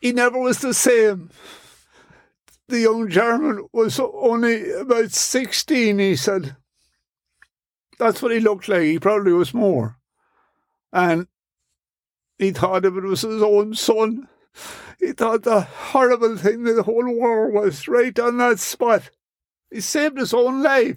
He 0.00 0.12
never 0.12 0.38
was 0.38 0.58
the 0.58 0.74
same 0.74 1.30
the 2.72 2.80
young 2.80 3.08
German 3.08 3.68
was 3.72 4.00
only 4.00 4.72
about 4.72 5.10
16, 5.12 5.98
he 5.98 6.16
said. 6.16 6.56
That's 7.98 8.22
what 8.22 8.32
he 8.32 8.40
looked 8.40 8.68
like. 8.68 8.82
He 8.82 8.98
probably 8.98 9.32
was 9.32 9.54
more. 9.54 9.98
And 10.92 11.26
he 12.42 12.52
thought 12.52 12.84
if 12.84 12.94
it 12.94 13.02
was 13.02 13.22
his 13.22 13.42
own 13.42 13.74
son, 13.74 14.28
he 14.98 15.12
thought 15.12 15.42
the 15.42 15.60
horrible 15.62 16.36
thing 16.36 16.64
that 16.64 16.74
the 16.74 16.82
whole 16.82 17.12
war 17.12 17.50
was 17.50 17.88
right 17.88 18.18
on 18.18 18.38
that 18.38 18.58
spot. 18.58 19.10
He 19.70 19.80
saved 19.80 20.18
his 20.18 20.34
own 20.34 20.62
life. 20.62 20.96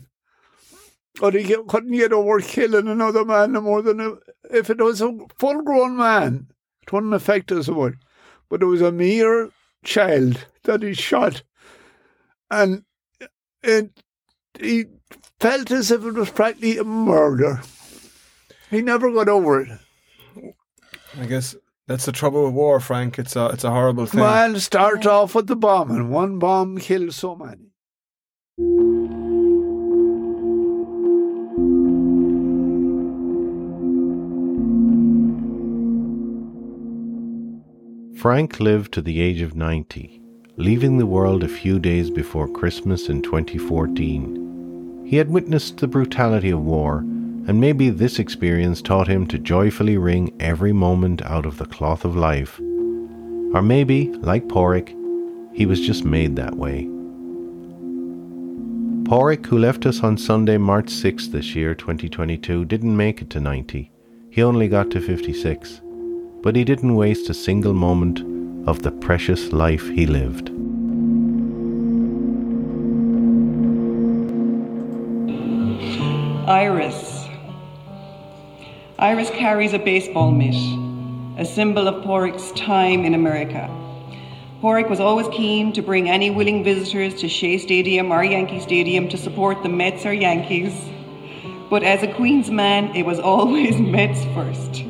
But 1.20 1.34
he 1.34 1.44
couldn't 1.44 1.94
get 1.94 2.12
over 2.12 2.42
killing 2.42 2.90
another 2.90 3.24
man 3.24 3.54
no 3.54 3.62
more 3.62 3.82
than 3.82 4.02
a, 4.02 4.16
if 4.52 4.70
it 4.70 4.80
was 4.80 5.00
a 5.02 5.18
full 5.40 5.62
grown 5.62 5.96
man. 5.96 6.48
It 6.82 6.92
wouldn't 6.92 7.14
affect 7.14 7.54
us 7.54 7.70
much. 7.70 7.94
But 8.50 8.62
it 8.62 8.66
was 8.66 8.82
a 8.82 8.92
mere 8.92 9.50
child 9.86 10.46
that 10.64 10.84
he 10.84 10.94
shot 10.94 11.44
and 12.52 12.84
it, 13.64 13.92
he 14.60 14.86
felt 15.40 15.72
as 15.72 15.92
if 15.92 16.04
it 16.06 16.14
was 16.14 16.30
practically 16.30 16.78
a 16.78 16.84
murder. 16.84 17.62
He 18.70 18.82
never 18.82 19.12
got 19.12 19.30
over 19.30 19.62
it. 19.62 19.80
I 21.20 21.26
guess 21.26 21.56
that's 21.88 22.06
the 22.06 22.12
trouble 22.12 22.46
with 22.46 22.54
war, 22.54 22.80
Frank. 22.80 23.20
It's 23.20 23.36
a 23.36 23.48
it's 23.48 23.64
a 23.64 23.72
horrible 23.72 24.06
thing. 24.06 24.22
Man 24.22 24.60
start 24.60 25.06
off 25.06 25.36
with 25.36 25.48
the 25.48 25.56
bomb, 25.56 25.92
and 25.92 26.12
one 26.12 26.40
bomb 26.40 26.78
kills 26.78 27.16
so 27.16 27.36
many. 27.36 27.72
Frank 38.18 38.60
lived 38.60 38.92
to 38.94 39.02
the 39.02 39.22
age 39.22 39.42
of 39.42 39.56
90 39.56 40.26
leaving 40.58 40.98
the 40.98 41.06
world 41.06 41.44
a 41.44 41.50
few 41.50 41.80
days 41.80 42.10
before 42.10 42.48
Christmas 42.48 43.10
in 43.10 43.22
2014. 43.22 45.04
He 45.06 45.18
had 45.18 45.30
witnessed 45.30 45.78
the 45.78 45.88
brutality 45.88 46.50
of 46.50 46.62
war, 46.62 47.04
and 47.48 47.60
maybe 47.60 47.90
this 47.90 48.18
experience 48.18 48.82
taught 48.82 49.08
him 49.08 49.28
to 49.28 49.38
joyfully 49.38 49.98
wring 49.98 50.36
every 50.40 50.74
moment 50.74 51.22
out 51.24 51.46
of 51.46 51.58
the 51.58 51.66
cloth 51.66 52.04
of 52.04 52.16
life. 52.16 52.60
Or 53.54 53.62
maybe, 53.62 54.12
like 54.14 54.48
Porrick, 54.48 54.90
he 55.54 55.66
was 55.66 55.80
just 55.80 56.04
made 56.04 56.36
that 56.36 56.56
way. 56.56 56.90
Porrick, 59.06 59.46
who 59.46 59.60
left 59.60 59.86
us 59.86 60.02
on 60.02 60.18
Sunday, 60.18 60.58
March 60.58 60.88
6th 60.88 61.32
this 61.32 61.56
year, 61.56 61.76
2022, 61.76 62.66
didn't 62.66 62.98
make 62.98 63.22
it 63.22 63.30
to 63.30 63.40
90. 63.40 63.92
He 64.32 64.42
only 64.42 64.68
got 64.68 64.90
to 64.92 65.00
56. 65.00 65.82
But 66.42 66.56
he 66.56 66.64
didn't 66.64 66.96
waste 66.96 67.30
a 67.30 67.34
single 67.34 67.74
moment 67.74 68.20
of 68.68 68.82
the 68.82 68.92
precious 68.92 69.54
life 69.54 69.88
he 69.90 70.08
lived. 70.08 70.50
Iris. 76.48 77.15
Iris 78.98 79.30
carries 79.30 79.74
a 79.74 79.80
baseball 79.80 80.32
mitt, 80.32 80.56
a 81.38 81.44
symbol 81.44 81.90
of 81.90 82.06
Porrick's 82.06 82.54
time 82.58 83.04
in 83.04 83.14
America. 83.14 83.68
Porrick 84.62 84.90
was 84.90 85.02
always 85.02 85.28
keen 85.36 85.74
to 85.74 85.82
bring 85.82 86.10
any 86.10 86.30
willing 86.30 86.64
visitors 86.64 87.14
to 87.16 87.28
Shea 87.28 87.58
Stadium 87.58 88.10
or 88.10 88.24
Yankee 88.24 88.62
Stadium 88.62 89.10
to 89.10 89.18
support 89.18 89.62
the 89.64 89.70
Mets 89.70 90.06
or 90.06 90.14
Yankees. 90.14 90.74
But 91.70 91.84
as 91.84 92.04
a 92.04 92.14
Queen's 92.14 92.50
man, 92.50 92.96
it 92.96 93.06
was 93.06 93.20
always 93.20 93.78
Mets 93.80 94.24
first. 94.34 94.86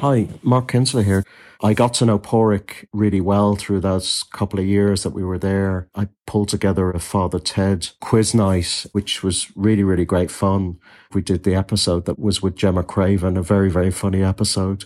Hi, 0.00 0.26
Mark 0.42 0.72
Kinsler 0.72 1.04
here. 1.04 1.24
I 1.62 1.72
got 1.72 1.94
to 1.94 2.04
know 2.04 2.18
Porrick 2.18 2.88
really 2.92 3.20
well 3.20 3.54
through 3.54 3.80
those 3.80 4.24
couple 4.32 4.58
of 4.58 4.66
years 4.66 5.04
that 5.04 5.10
we 5.10 5.22
were 5.22 5.38
there. 5.38 5.88
I 5.94 6.08
pulled 6.26 6.48
together 6.48 6.90
a 6.90 6.98
Father 6.98 7.38
Ted 7.38 7.90
quiz 8.00 8.34
night, 8.34 8.86
which 8.90 9.22
was 9.22 9.52
really, 9.54 9.84
really 9.84 10.04
great 10.04 10.32
fun. 10.32 10.80
We 11.14 11.22
did 11.22 11.44
the 11.44 11.54
episode 11.54 12.04
that 12.04 12.18
was 12.18 12.42
with 12.42 12.56
Gemma 12.56 12.82
Craven, 12.82 13.36
a 13.36 13.42
very, 13.42 13.70
very 13.70 13.90
funny 13.90 14.22
episode 14.22 14.84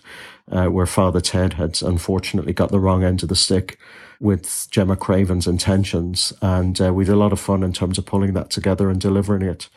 uh, 0.50 0.66
where 0.66 0.86
Father 0.86 1.20
Ted 1.20 1.54
had 1.54 1.82
unfortunately 1.82 2.52
got 2.52 2.70
the 2.70 2.78
wrong 2.78 3.02
end 3.02 3.22
of 3.22 3.28
the 3.28 3.36
stick 3.36 3.78
with 4.20 4.68
Gemma 4.70 4.96
Craven's 4.96 5.48
intentions. 5.48 6.32
And 6.40 6.80
uh, 6.80 6.94
we 6.94 7.04
did 7.04 7.14
a 7.14 7.16
lot 7.16 7.32
of 7.32 7.40
fun 7.40 7.64
in 7.64 7.72
terms 7.72 7.98
of 7.98 8.06
pulling 8.06 8.34
that 8.34 8.50
together 8.50 8.88
and 8.88 9.00
delivering 9.00 9.42
it 9.42 9.68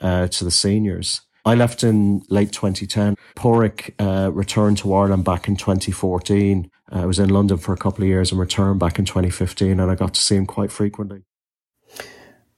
uh, 0.00 0.28
to 0.28 0.44
the 0.44 0.50
seniors. 0.50 1.22
I 1.46 1.54
left 1.54 1.82
in 1.82 2.22
late 2.28 2.52
2010. 2.52 3.16
Porrick 3.36 3.94
uh, 3.98 4.32
returned 4.32 4.78
to 4.78 4.92
Ireland 4.92 5.24
back 5.24 5.48
in 5.48 5.56
2014. 5.56 6.70
Uh, 6.92 6.98
I 7.02 7.06
was 7.06 7.18
in 7.18 7.30
London 7.30 7.56
for 7.56 7.72
a 7.72 7.76
couple 7.76 8.02
of 8.02 8.08
years 8.08 8.32
and 8.32 8.40
returned 8.40 8.80
back 8.80 8.98
in 8.98 9.04
2015, 9.04 9.80
and 9.80 9.90
I 9.90 9.94
got 9.94 10.12
to 10.14 10.20
see 10.20 10.36
him 10.36 10.44
quite 10.44 10.72
frequently. 10.72 11.22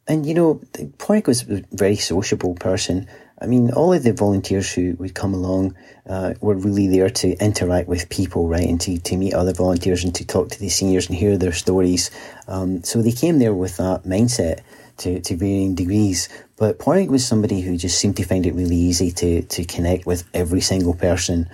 And 0.08 0.24
you 0.24 0.32
know, 0.32 0.62
Porrick 0.96 1.26
was 1.26 1.48
a 1.48 1.62
very 1.70 1.96
sociable 1.96 2.54
person. 2.54 3.08
I 3.40 3.46
mean, 3.46 3.70
all 3.70 3.92
of 3.92 4.02
the 4.02 4.12
volunteers 4.12 4.72
who 4.72 4.96
would 4.98 5.14
come 5.14 5.32
along 5.32 5.76
uh, 6.08 6.34
were 6.40 6.56
really 6.56 6.88
there 6.88 7.10
to 7.10 7.36
interact 7.38 7.88
with 7.88 8.08
people, 8.08 8.48
right, 8.48 8.66
and 8.66 8.80
to, 8.80 8.98
to 8.98 9.16
meet 9.16 9.34
other 9.34 9.52
volunteers 9.52 10.02
and 10.02 10.14
to 10.16 10.26
talk 10.26 10.50
to 10.50 10.60
the 10.60 10.68
seniors 10.68 11.08
and 11.08 11.16
hear 11.16 11.38
their 11.38 11.52
stories. 11.52 12.10
Um, 12.48 12.82
so 12.82 13.00
they 13.00 13.12
came 13.12 13.38
there 13.38 13.54
with 13.54 13.76
that 13.76 14.02
mindset 14.04 14.60
to, 14.98 15.20
to 15.20 15.36
varying 15.36 15.74
degrees. 15.76 16.28
But 16.56 16.78
Porrick 16.78 17.08
was 17.08 17.24
somebody 17.24 17.60
who 17.60 17.76
just 17.76 17.98
seemed 17.98 18.16
to 18.16 18.24
find 18.24 18.44
it 18.44 18.54
really 18.54 18.76
easy 18.76 19.12
to, 19.12 19.42
to 19.42 19.64
connect 19.64 20.06
with 20.06 20.28
every 20.34 20.60
single 20.60 20.94
person 20.94 21.48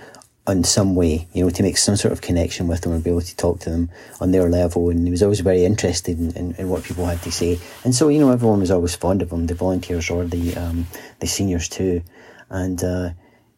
in 0.47 0.63
some 0.63 0.95
way, 0.95 1.27
you 1.33 1.43
know, 1.43 1.49
to 1.49 1.63
make 1.63 1.77
some 1.77 1.95
sort 1.95 2.11
of 2.11 2.21
connection 2.21 2.67
with 2.67 2.81
them 2.81 2.93
and 2.93 3.03
be 3.03 3.09
able 3.09 3.21
to 3.21 3.35
talk 3.35 3.59
to 3.61 3.69
them 3.69 3.89
on 4.21 4.31
their 4.31 4.47
level. 4.49 4.89
And 4.89 5.05
he 5.05 5.11
was 5.11 5.23
always 5.23 5.39
very 5.39 5.65
interested 5.65 6.19
in, 6.19 6.35
in, 6.35 6.55
in 6.55 6.69
what 6.69 6.83
people 6.83 7.05
had 7.05 7.21
to 7.23 7.31
say. 7.31 7.59
And 7.83 7.95
so, 7.95 8.09
you 8.09 8.19
know, 8.19 8.31
everyone 8.31 8.59
was 8.59 8.71
always 8.71 8.95
fond 8.95 9.21
of 9.21 9.31
him, 9.31 9.47
the 9.47 9.55
volunteers 9.55 10.09
or 10.09 10.25
the 10.25 10.55
um, 10.55 10.85
the 11.19 11.27
seniors 11.27 11.67
too. 11.67 12.03
And 12.49 12.83
uh, 12.83 13.09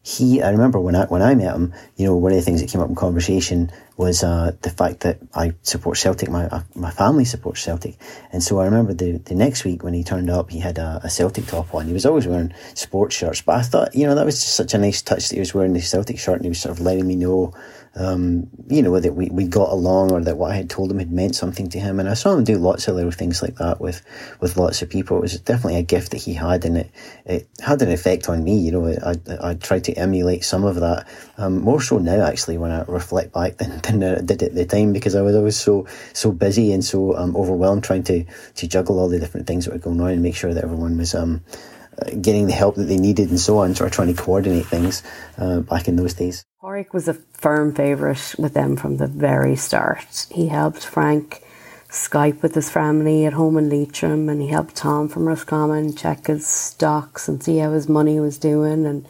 he, 0.02 0.41
I 0.41 0.52
remember 0.52 0.80
when 0.80 0.95
I 0.95 1.06
when 1.06 1.21
I 1.21 1.36
met 1.36 1.54
him, 1.54 1.73
you 1.97 2.06
know, 2.06 2.15
one 2.15 2.32
of 2.32 2.38
the 2.38 2.41
things 2.41 2.62
that 2.62 2.69
came 2.69 2.82
up 2.82 2.89
in 2.89 2.95
conversation 2.95 3.69
was 3.97 4.23
uh, 4.23 4.51
the 4.62 4.69
fact 4.69 4.99
that 5.01 5.17
I 5.33 5.53
support 5.63 5.97
Celtic. 5.97 6.29
My 6.29 6.45
uh, 6.45 6.62
my 6.75 6.91
family 6.91 7.25
supports 7.25 7.62
Celtic, 7.62 7.97
and 8.31 8.43
so 8.43 8.60
I 8.60 8.65
remember 8.65 8.93
the, 8.93 9.17
the 9.17 9.36
next 9.36 9.65
week 9.65 9.83
when 9.83 9.93
he 9.93 10.03
turned 10.03 10.29
up, 10.29 10.51
he 10.51 10.60
had 10.60 10.77
a, 10.77 11.01
a, 11.03 11.10
Celtic 11.10 11.47
top 11.47 11.73
on. 11.73 11.88
He 11.88 11.93
was 11.93 12.05
always 12.05 12.27
wearing 12.27 12.53
sports 12.75 13.15
shirts, 13.15 13.41
but 13.41 13.55
I 13.55 13.62
thought, 13.63 13.95
you 13.95 14.05
know, 14.05 14.13
that 14.13 14.25
was 14.25 14.39
just 14.39 14.55
such 14.55 14.75
a 14.75 14.77
nice 14.77 15.01
touch 15.01 15.29
that 15.29 15.36
he 15.36 15.39
was 15.39 15.53
wearing 15.53 15.73
the 15.73 15.81
Celtic 15.81 16.19
shirt, 16.19 16.36
and 16.36 16.45
he 16.45 16.49
was 16.49 16.62
sort 16.62 16.77
of 16.77 16.83
letting 16.83 17.07
me 17.07 17.15
know 17.15 17.53
um, 17.95 18.47
you 18.67 18.82
know, 18.82 19.00
that 19.00 19.13
we, 19.13 19.30
we 19.30 19.47
got 19.47 19.69
along 19.69 20.12
or 20.12 20.21
that 20.21 20.38
what 20.38 20.52
I 20.52 20.56
had 20.56 20.69
told 20.69 20.91
him 20.91 21.00
had 21.00 21.12
meant 21.12 21.36
something 21.36 21.69
to 21.69 21.80
him. 21.80 22.00
And 22.00 22.08
I 22.08 22.13
saw 22.13 22.34
him 22.34 22.43
do 22.43 22.58
lots 22.58 22.88
of 22.88 22.95
little 22.95 23.12
things 23.12 23.41
like 23.41 23.56
that 23.56 23.82
with, 23.82 24.04
with 24.39 24.58
lots 24.58 24.82
of 24.82 24.89
people. 24.89 25.17
It 25.17 25.21
was 25.21 25.39
definitely 25.39 25.80
a 25.80 25.84
gift 25.84 26.12
that 26.12 26.21
he 26.21 26.34
had 26.34 26.65
and 26.65 26.78
it, 26.78 26.91
it 27.26 27.47
had 27.60 27.82
an 27.82 27.91
effect 27.91 28.30
on 28.30 28.43
me. 28.43 28.58
You 28.58 28.71
know, 28.71 28.88
I, 28.88 29.50
I, 29.50 29.54
tried 29.56 29.86
to 29.86 29.93
emulate 29.93 30.43
some 30.43 30.63
of 30.63 30.76
that, 30.76 31.08
um, 31.38 31.60
more 31.62 31.82
so 31.82 31.97
now 31.97 32.26
actually 32.26 32.58
when 32.58 32.71
I 32.71 32.84
reflect 32.84 33.34
back 33.34 33.58
than, 33.58 33.80
than 33.82 34.04
I 34.04 34.21
did 34.21 34.43
at 34.43 34.54
the 34.54 34.65
time 34.65 34.93
because 34.93 35.15
I 35.15 35.21
was 35.21 35.36
always 35.36 35.58
so, 35.58 35.88
so 36.13 36.32
busy 36.32 36.71
and 36.71 36.84
so, 36.84 37.15
um, 37.17 37.36
overwhelmed 37.36 37.84
trying 37.84 38.04
to, 38.04 38.26
to 38.56 38.67
juggle 38.67 39.00
all 39.00 39.10
the 39.10 39.19
different 39.19 39.47
things 39.47 39.65
that 39.65 39.73
were 39.73 39.80
going 39.80 40.02
on 40.02 40.12
and 40.12 40.21
make 40.21 40.36
sure 40.36 40.54
that 40.54 40.63
everyone 40.63 40.97
was, 40.97 41.15
um, 41.15 41.43
getting 42.21 42.45
the 42.45 42.54
help 42.54 42.76
that 42.76 42.84
they 42.84 42.97
needed 42.97 43.30
and 43.30 43.39
so 43.39 43.58
on, 43.58 43.71
of 43.71 43.91
trying 43.91 44.13
to 44.13 44.21
coordinate 44.21 44.65
things 44.65 45.02
uh, 45.38 45.62
back 45.62 45.88
in 45.88 45.95
those 45.95 46.13
days. 46.13 46.45
Porrick 46.67 46.91
was 46.91 47.08
a 47.08 47.13
firm 47.13 47.73
favourite 47.73 48.36
with 48.38 48.53
them 48.53 48.75
from 48.75 48.97
the 48.97 49.08
very 49.08 49.56
start. 49.56 50.27
He 50.30 50.49
helped 50.49 50.86
Frank 50.86 51.41
Skype 51.89 52.41
with 52.41 52.56
his 52.56 52.69
family 52.69 53.25
at 53.25 53.32
home 53.32 53.58
in 53.58 53.69
Leitrim 53.69 54.27
and 54.27 54.41
he 54.41 54.49
helped 54.49 54.75
Tom 54.75 55.08
from 55.08 55.30
Roscommon 55.30 55.95
check 55.95 56.27
his 56.27 56.45
stocks 56.45 57.30
and 57.30 57.41
see 57.41 57.60
how 57.60 57.71
his 57.71 57.88
money 57.88 58.19
was 58.19 58.38
doing. 58.38 58.86
And 58.86 59.08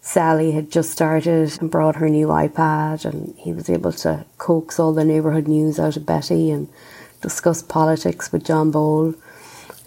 Sally 0.00 0.52
had 0.52 0.70
just 0.70 0.92
started 0.92 1.58
and 1.60 1.68
brought 1.68 1.96
her 1.96 2.08
new 2.08 2.28
iPad 2.28 3.04
and 3.04 3.34
he 3.36 3.52
was 3.52 3.68
able 3.68 3.90
to 3.94 4.24
coax 4.36 4.78
all 4.78 4.92
the 4.92 5.04
neighbourhood 5.04 5.48
news 5.48 5.80
out 5.80 5.96
of 5.96 6.06
Betty 6.06 6.52
and 6.52 6.68
discuss 7.20 7.60
politics 7.60 8.30
with 8.30 8.46
John 8.46 8.70
Bowl 8.70 9.16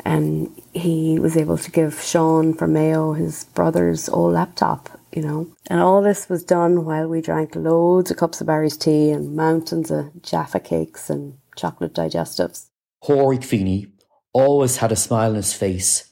and 0.04 0.54
he 0.73 1.19
was 1.19 1.38
able 1.38 1.58
to 1.58 1.71
give 1.71 2.01
Sean 2.01 2.54
from 2.54 2.73
Mayo 2.73 3.13
his 3.13 3.45
brother's 3.45 4.10
old 4.10 4.34
laptop, 4.34 4.90
you 5.13 5.21
know. 5.21 5.56
And 5.67 5.82
all 5.82 6.02
this 6.02 6.30
was 6.30 6.43
done 6.43 6.86
while 6.86 7.08
we 7.08 7.21
drank 7.21 7.56
loads 7.56 8.12
of 8.12 8.17
cups 8.17 8.41
of 8.41 8.47
Barry's 8.47 8.78
tea 8.78 9.12
and 9.12 9.36
mountains 9.36 9.91
of 9.91 10.21
Jaffa 10.21 10.60
cakes 10.60 11.10
and 11.10 11.38
chocolate 11.56 11.93
digestives. 11.93 12.67
Pádraig 13.04 13.43
Feeney 13.43 13.88
always 14.34 14.78
had 14.78 14.91
a 14.91 14.95
smile 14.95 15.32
on 15.32 15.36
his 15.36 15.54
face 15.54 16.12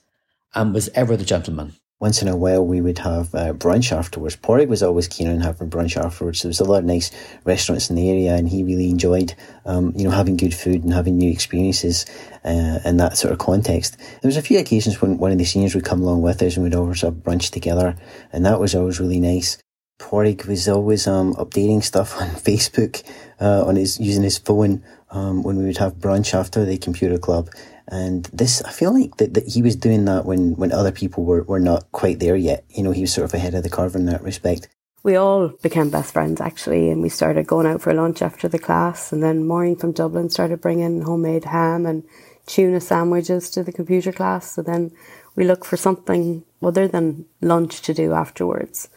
and 0.53 0.73
was 0.73 0.89
ever 0.89 1.15
the 1.15 1.25
gentleman 1.25 1.73
once 1.99 2.21
in 2.21 2.29
a 2.29 2.35
while 2.35 2.65
we 2.65 2.79
would 2.79 2.99
have 2.99 3.35
uh, 3.35 3.51
brunch 3.53 3.91
afterwards. 3.91 4.37
Pádraig 4.37 4.69
was 4.69 4.81
always 4.81 5.07
keen 5.07 5.27
on 5.27 5.41
having 5.41 5.69
brunch 5.69 5.97
afterwards. 5.97 6.41
There 6.41 6.49
was 6.49 6.61
a 6.61 6.63
lot 6.63 6.79
of 6.79 6.85
nice 6.85 7.11
restaurants 7.43 7.89
in 7.89 7.97
the 7.97 8.09
area, 8.09 8.35
and 8.35 8.47
he 8.47 8.63
really 8.63 8.89
enjoyed, 8.89 9.33
um, 9.65 9.91
you 9.95 10.05
know, 10.05 10.11
having 10.11 10.37
good 10.37 10.53
food 10.53 10.83
and 10.83 10.93
having 10.93 11.17
new 11.17 11.29
experiences 11.29 12.05
uh, 12.45 12.79
in 12.85 12.97
that 12.97 13.17
sort 13.17 13.33
of 13.33 13.39
context. 13.39 13.97
There 13.97 14.29
was 14.29 14.37
a 14.37 14.41
few 14.41 14.59
occasions 14.59 15.01
when 15.01 15.17
one 15.17 15.31
of 15.31 15.37
the 15.37 15.43
seniors 15.43 15.75
would 15.75 15.83
come 15.83 16.01
along 16.01 16.21
with 16.21 16.41
us 16.41 16.55
and 16.55 16.63
we'd 16.63 16.75
always 16.75 17.01
have 17.01 17.15
brunch 17.15 17.51
together, 17.51 17.95
and 18.31 18.45
that 18.45 18.61
was 18.61 18.75
always 18.75 18.99
really 18.99 19.19
nice. 19.19 19.57
Pádraig 19.99 20.47
was 20.47 20.69
always 20.69 21.05
um, 21.05 21.35
updating 21.35 21.83
stuff 21.83 22.19
on 22.21 22.27
Facebook, 22.47 23.03
uh, 23.41 23.65
on 23.65 23.75
his 23.75 23.99
using 23.99 24.23
his 24.23 24.37
phone 24.37 24.83
um, 25.11 25.43
when 25.43 25.57
we 25.57 25.65
would 25.65 25.77
have 25.77 25.95
brunch 25.95 26.33
after 26.33 26.63
the 26.63 26.77
computer 26.77 27.17
club. 27.17 27.49
And 27.91 28.25
this, 28.25 28.61
I 28.61 28.71
feel 28.71 28.93
like 28.93 29.17
that, 29.17 29.33
that 29.33 29.47
he 29.47 29.61
was 29.61 29.75
doing 29.75 30.05
that 30.05 30.25
when, 30.25 30.55
when 30.55 30.71
other 30.71 30.91
people 30.91 31.25
were, 31.25 31.43
were 31.43 31.59
not 31.59 31.91
quite 31.91 32.19
there 32.19 32.35
yet. 32.35 32.63
You 32.69 32.83
know, 32.83 32.91
he 32.91 33.01
was 33.01 33.13
sort 33.13 33.25
of 33.25 33.33
ahead 33.33 33.55
of 33.55 33.63
the 33.63 33.69
curve 33.69 33.95
in 33.95 34.05
that 34.05 34.21
respect. 34.21 34.69
We 35.01 35.15
all 35.15 35.47
became 35.63 35.89
best 35.89 36.13
friends 36.13 36.41
actually, 36.41 36.89
and 36.89 37.01
we 37.01 37.09
started 37.09 37.47
going 37.47 37.65
out 37.65 37.81
for 37.81 37.93
lunch 37.93 38.21
after 38.21 38.47
the 38.47 38.59
class. 38.59 39.11
And 39.11 39.23
then 39.23 39.47
Maureen 39.47 39.75
from 39.75 39.93
Dublin 39.93 40.29
started 40.29 40.61
bringing 40.61 41.01
homemade 41.01 41.45
ham 41.45 41.85
and 41.85 42.03
tuna 42.45 42.81
sandwiches 42.81 43.49
to 43.51 43.63
the 43.63 43.71
computer 43.71 44.11
class. 44.11 44.51
So 44.51 44.61
then 44.61 44.91
we 45.35 45.45
looked 45.45 45.65
for 45.65 45.77
something 45.77 46.43
other 46.61 46.87
than 46.87 47.25
lunch 47.41 47.81
to 47.83 47.93
do 47.93 48.13
afterwards. 48.13 48.89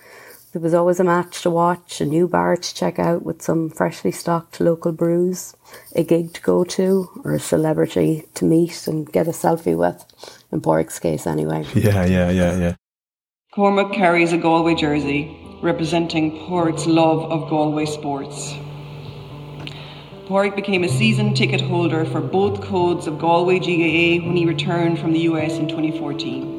There 0.53 0.61
was 0.61 0.75
always 0.75 1.01
a 1.01 1.05
match 1.05 1.41
to 1.43 1.51
watch, 1.51 2.03
a 2.03 2.05
new 2.05 2.29
bar 2.29 2.59
to 2.59 2.75
check 2.75 2.99
out 2.99 3.23
with 3.25 3.41
some 3.41 3.71
freshly 3.71 4.13
stocked 4.13 4.61
local 4.61 4.93
brews, 4.93 5.57
a 5.97 6.05
gig 6.05 6.35
to 6.35 6.43
go 6.43 6.63
to, 6.65 7.09
or 7.25 7.33
a 7.33 7.41
celebrity 7.41 8.27
to 8.35 8.45
meet 8.45 8.87
and 8.87 9.11
get 9.11 9.27
a 9.27 9.31
selfie 9.31 9.75
with, 9.75 10.05
in 10.53 10.61
Pádraig's 10.61 10.99
case 10.99 11.27
anyway. 11.27 11.65
Yeah, 11.75 12.05
yeah, 12.05 12.31
yeah, 12.31 12.59
yeah. 12.59 12.75
Cormac 13.55 13.95
carries 13.95 14.35
a 14.35 14.37
Galway 14.37 14.75
jersey 14.75 15.35
representing 15.63 16.33
Pádraig's 16.41 16.87
love 16.87 17.33
of 17.33 17.49
Galway 17.49 17.87
sports. 17.87 18.53
Pádraig 20.27 20.55
became 20.55 20.85
a 20.85 20.89
season 20.91 21.33
ticket 21.33 21.63
holder 21.63 22.05
for 22.05 22.21
both 22.21 22.61
codes 22.61 23.07
of 23.07 23.19
Galway 23.19 23.59
GAA 23.59 24.23
when 24.27 24.37
he 24.37 24.45
returned 24.45 24.99
from 24.99 25.15
the 25.15 25.21
US 25.21 25.53
in 25.53 25.67
2014. 25.67 26.52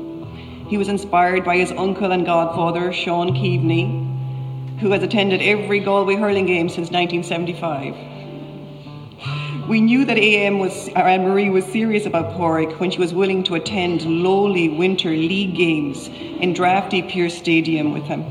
He 0.68 0.78
was 0.78 0.88
inspired 0.88 1.44
by 1.44 1.58
his 1.58 1.72
uncle 1.72 2.12
and 2.12 2.26
godfather, 2.26 2.94
Sean 2.94 3.36
Keaveney, 3.36 4.80
who 4.80 4.92
has 4.92 5.04
attended 5.04 5.42
every 5.42 5.80
Galway 5.80 6.16
hurling 6.16 6.46
game 6.46 6.70
since 6.70 6.90
1975. 6.90 7.96
We 9.68 9.80
knew 9.80 10.04
that 10.06 10.18
AM 10.18 10.60
was, 10.60 10.90
Anne 10.90 11.24
Marie 11.24 11.50
was 11.50 11.66
serious 11.66 12.06
about 12.06 12.34
Pádraig 12.34 12.80
when 12.80 12.92
she 12.92 13.00
was 13.00 13.14
willing 13.14 13.44
to 13.46 13.56
attend 13.56 14.02
lowly 14.04 14.70
winter 14.70 15.10
league 15.12 15.56
games 15.56 16.08
in 16.08 16.54
drafty 16.54 17.02
Pearse 17.02 17.38
Stadium 17.38 17.94
with 17.94 18.04
him. 18.04 18.22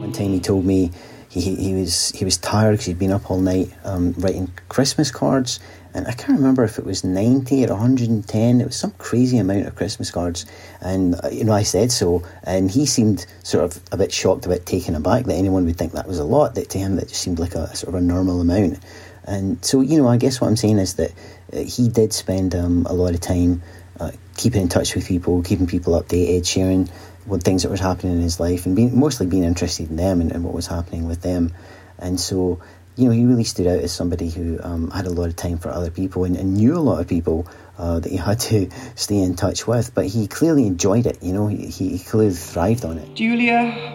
One 0.00 0.12
time 0.12 0.32
he 0.32 0.38
told 0.38 0.64
me 0.64 0.92
he, 1.28 1.56
he 1.56 1.74
was 1.74 2.10
he 2.12 2.24
was 2.24 2.38
tired 2.38 2.72
because 2.72 2.86
he'd 2.86 2.98
been 2.98 3.10
up 3.10 3.30
all 3.30 3.40
night 3.40 3.68
um, 3.84 4.14
writing 4.18 4.52
Christmas 4.68 5.10
cards 5.10 5.58
and 5.96 6.06
I 6.06 6.12
can't 6.12 6.38
remember 6.38 6.62
if 6.62 6.78
it 6.78 6.84
was 6.84 7.04
90 7.04 7.64
or 7.64 7.68
110. 7.68 8.60
It 8.60 8.66
was 8.66 8.76
some 8.76 8.90
crazy 8.98 9.38
amount 9.38 9.66
of 9.66 9.76
Christmas 9.76 10.10
cards. 10.10 10.44
And, 10.82 11.14
uh, 11.24 11.30
you 11.30 11.42
know, 11.42 11.54
I 11.54 11.62
said 11.62 11.90
so. 11.90 12.22
And 12.42 12.70
he 12.70 12.84
seemed 12.84 13.24
sort 13.42 13.64
of 13.64 13.82
a 13.92 13.96
bit 13.96 14.12
shocked, 14.12 14.44
a 14.44 14.50
bit 14.50 14.66
taken 14.66 14.94
aback 14.94 15.24
that 15.24 15.32
anyone 15.32 15.64
would 15.64 15.78
think 15.78 15.92
that 15.92 16.06
was 16.06 16.18
a 16.18 16.24
lot. 16.24 16.54
That 16.54 16.68
to 16.70 16.78
him, 16.78 16.96
that 16.96 17.08
just 17.08 17.22
seemed 17.22 17.38
like 17.38 17.54
a 17.54 17.74
sort 17.74 17.94
of 17.94 18.02
a 18.02 18.04
normal 18.04 18.42
amount. 18.42 18.78
And 19.24 19.64
so, 19.64 19.80
you 19.80 19.96
know, 19.96 20.06
I 20.06 20.18
guess 20.18 20.38
what 20.38 20.48
I'm 20.48 20.56
saying 20.56 20.76
is 20.78 20.96
that 20.96 21.12
uh, 21.50 21.60
he 21.60 21.88
did 21.88 22.12
spend 22.12 22.54
um, 22.54 22.84
a 22.84 22.92
lot 22.92 23.14
of 23.14 23.20
time 23.22 23.62
uh, 23.98 24.12
keeping 24.36 24.60
in 24.60 24.68
touch 24.68 24.94
with 24.94 25.08
people, 25.08 25.42
keeping 25.42 25.66
people 25.66 25.98
updated, 25.98 26.46
sharing 26.46 26.88
what 27.24 27.42
things 27.42 27.62
that 27.62 27.70
was 27.70 27.80
happening 27.80 28.12
in 28.12 28.20
his 28.20 28.38
life, 28.38 28.66
and 28.66 28.76
being 28.76 29.00
mostly 29.00 29.26
being 29.26 29.44
interested 29.44 29.88
in 29.88 29.96
them 29.96 30.20
and, 30.20 30.30
and 30.30 30.44
what 30.44 30.52
was 30.52 30.66
happening 30.66 31.08
with 31.08 31.22
them. 31.22 31.54
And 31.98 32.20
so, 32.20 32.60
you 32.96 33.04
know, 33.04 33.10
he 33.10 33.26
really 33.26 33.44
stood 33.44 33.66
out 33.66 33.78
as 33.78 33.92
somebody 33.92 34.30
who 34.30 34.58
um, 34.62 34.90
had 34.90 35.06
a 35.06 35.10
lot 35.10 35.28
of 35.28 35.36
time 35.36 35.58
for 35.58 35.68
other 35.68 35.90
people 35.90 36.24
and, 36.24 36.36
and 36.36 36.54
knew 36.54 36.76
a 36.76 36.80
lot 36.80 37.00
of 37.00 37.06
people 37.06 37.46
uh, 37.78 38.00
that 38.00 38.10
he 38.10 38.16
had 38.28 38.40
to 38.40 38.70
stay 38.94 39.18
in 39.18 39.36
touch 39.36 39.66
with. 39.66 39.94
But 39.94 40.06
he 40.06 40.26
clearly 40.26 40.66
enjoyed 40.66 41.06
it. 41.06 41.22
You 41.22 41.32
know, 41.34 41.46
he, 41.46 41.66
he 41.66 41.98
clearly 41.98 42.32
thrived 42.32 42.84
on 42.84 42.98
it. 42.98 43.14
Julia 43.14 43.94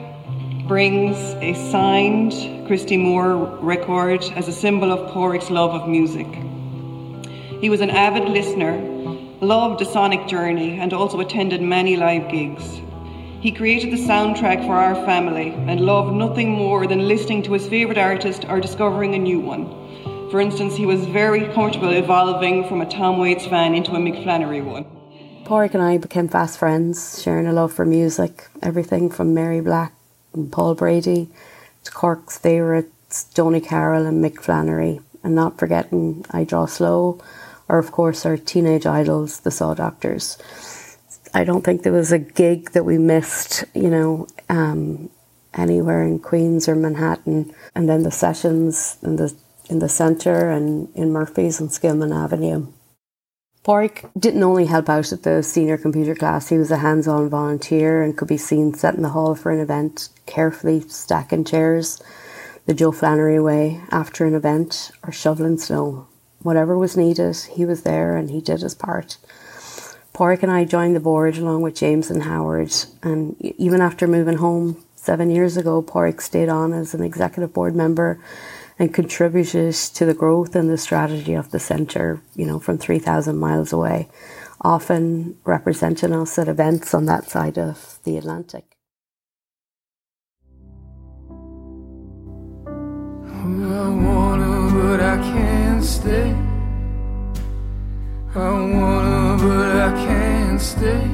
brings 0.67 1.17
a 1.41 1.53
signed 1.71 2.67
Christy 2.67 2.95
Moore 2.95 3.57
record 3.61 4.23
as 4.35 4.47
a 4.47 4.53
symbol 4.53 4.91
of 4.91 5.11
Pádraig's 5.11 5.49
love 5.49 5.71
of 5.71 5.89
music. 5.89 6.27
He 7.59 7.69
was 7.69 7.81
an 7.81 7.89
avid 7.89 8.29
listener, 8.29 8.79
loved 9.41 9.81
the 9.81 9.85
sonic 9.85 10.27
journey, 10.27 10.79
and 10.79 10.93
also 10.93 11.19
attended 11.19 11.61
many 11.61 11.97
live 11.97 12.31
gigs. 12.31 12.81
He 13.41 13.51
created 13.51 13.91
the 13.91 13.97
soundtrack 13.97 14.67
for 14.67 14.75
our 14.75 14.93
family 15.03 15.49
and 15.49 15.81
loved 15.81 16.13
nothing 16.13 16.51
more 16.51 16.85
than 16.85 17.07
listening 17.07 17.41
to 17.43 17.53
his 17.53 17.67
favourite 17.67 17.97
artist 17.97 18.45
or 18.47 18.61
discovering 18.61 19.15
a 19.15 19.17
new 19.17 19.39
one. 19.39 20.29
For 20.29 20.39
instance, 20.39 20.75
he 20.75 20.85
was 20.85 21.07
very 21.07 21.47
comfortable 21.51 21.89
evolving 21.89 22.67
from 22.67 22.81
a 22.81 22.85
Tom 22.85 23.17
Waits 23.17 23.47
fan 23.47 23.73
into 23.73 23.93
a 23.93 23.97
Mick 23.97 24.21
Flannery 24.21 24.61
one. 24.61 24.85
Pádraig 25.43 25.73
and 25.73 25.81
I 25.81 25.97
became 25.97 26.27
fast 26.27 26.59
friends, 26.59 27.19
sharing 27.23 27.47
a 27.47 27.51
love 27.51 27.73
for 27.73 27.83
music, 27.83 28.47
everything 28.61 29.09
from 29.09 29.33
Mary 29.33 29.59
Black 29.59 29.93
and 30.35 30.51
Paul 30.51 30.75
Brady 30.75 31.27
to 31.83 31.91
Cork's 31.91 32.37
favourites, 32.37 33.25
Joni 33.33 33.65
Carroll 33.65 34.05
and 34.05 34.23
Mick 34.23 34.39
Flannery, 34.39 35.01
and 35.23 35.33
not 35.33 35.57
forgetting 35.57 36.27
I 36.29 36.43
Draw 36.43 36.67
Slow, 36.67 37.19
or 37.67 37.79
of 37.79 37.91
course 37.91 38.23
our 38.23 38.37
teenage 38.37 38.85
idols, 38.85 39.39
the 39.39 39.49
Saw 39.49 39.73
Doctors. 39.73 40.37
I 41.33 41.43
don't 41.43 41.63
think 41.63 41.83
there 41.83 41.93
was 41.93 42.11
a 42.11 42.19
gig 42.19 42.71
that 42.71 42.83
we 42.83 42.97
missed, 42.97 43.63
you 43.73 43.89
know, 43.89 44.27
um, 44.49 45.09
anywhere 45.53 46.03
in 46.03 46.19
Queens 46.19 46.67
or 46.67 46.75
Manhattan. 46.75 47.53
And 47.73 47.87
then 47.87 48.03
the 48.03 48.11
sessions 48.11 48.97
in 49.01 49.15
the 49.15 49.33
in 49.69 49.79
the 49.79 49.89
centre 49.89 50.49
and 50.49 50.93
in 50.95 51.11
Murphy's 51.11 51.61
and 51.61 51.69
Skillman 51.69 52.13
Avenue. 52.13 52.67
Pádraig 53.63 54.09
didn't 54.19 54.43
only 54.43 54.65
help 54.65 54.89
out 54.89 55.13
at 55.13 55.23
the 55.23 55.41
senior 55.43 55.77
computer 55.77 56.15
class, 56.15 56.49
he 56.49 56.57
was 56.57 56.71
a 56.71 56.77
hands 56.77 57.07
on 57.07 57.29
volunteer 57.29 58.01
and 58.01 58.17
could 58.17 58.27
be 58.27 58.35
seen 58.35 58.73
setting 58.73 59.03
the 59.03 59.09
hall 59.09 59.35
for 59.35 59.51
an 59.51 59.59
event, 59.59 60.09
carefully 60.25 60.81
stacking 60.81 61.45
chairs 61.45 62.01
the 62.65 62.73
Joe 62.73 62.91
Flannery 62.91 63.39
way 63.39 63.81
after 63.91 64.25
an 64.25 64.35
event 64.35 64.91
or 65.03 65.11
shoveling 65.11 65.57
snow. 65.57 66.07
Whatever 66.41 66.77
was 66.77 66.97
needed, 66.97 67.35
he 67.53 67.65
was 67.65 67.83
there 67.83 68.15
and 68.15 68.29
he 68.29 68.41
did 68.41 68.61
his 68.61 68.75
part. 68.75 69.17
Pádraig 70.21 70.43
and 70.43 70.51
I 70.51 70.65
joined 70.65 70.95
the 70.95 70.99
board 70.99 71.35
along 71.37 71.63
with 71.63 71.73
James 71.73 72.11
and 72.11 72.21
Howard, 72.21 72.71
and 73.01 73.35
even 73.41 73.81
after 73.81 74.05
moving 74.05 74.37
home 74.37 74.77
seven 74.93 75.31
years 75.31 75.57
ago, 75.57 75.81
Pádraig 75.81 76.21
stayed 76.21 76.47
on 76.47 76.73
as 76.73 76.93
an 76.93 77.01
executive 77.01 77.53
board 77.53 77.75
member 77.75 78.19
and 78.77 78.93
contributed 78.93 79.73
to 79.73 80.05
the 80.05 80.13
growth 80.13 80.55
and 80.55 80.69
the 80.69 80.77
strategy 80.77 81.33
of 81.33 81.49
the 81.49 81.57
centre, 81.57 82.21
you 82.35 82.45
know, 82.45 82.59
from 82.59 82.77
3,000 82.77 83.35
miles 83.35 83.73
away, 83.73 84.09
often 84.61 85.37
representing 85.43 86.13
us 86.13 86.37
at 86.37 86.47
events 86.47 86.93
on 86.93 87.07
that 87.07 87.27
side 87.27 87.57
of 87.57 87.97
the 88.03 88.15
Atlantic. 88.15 88.77
I 92.67 93.89
wanna, 94.05 94.69
but 94.71 94.99
I 94.99 95.17
can't 95.17 95.83
stay. 95.83 96.35
I 98.35 98.51
wanna, 98.51 99.20
but 99.37 99.75
I 99.87 99.91
can't 100.05 100.61
stay. 100.61 101.09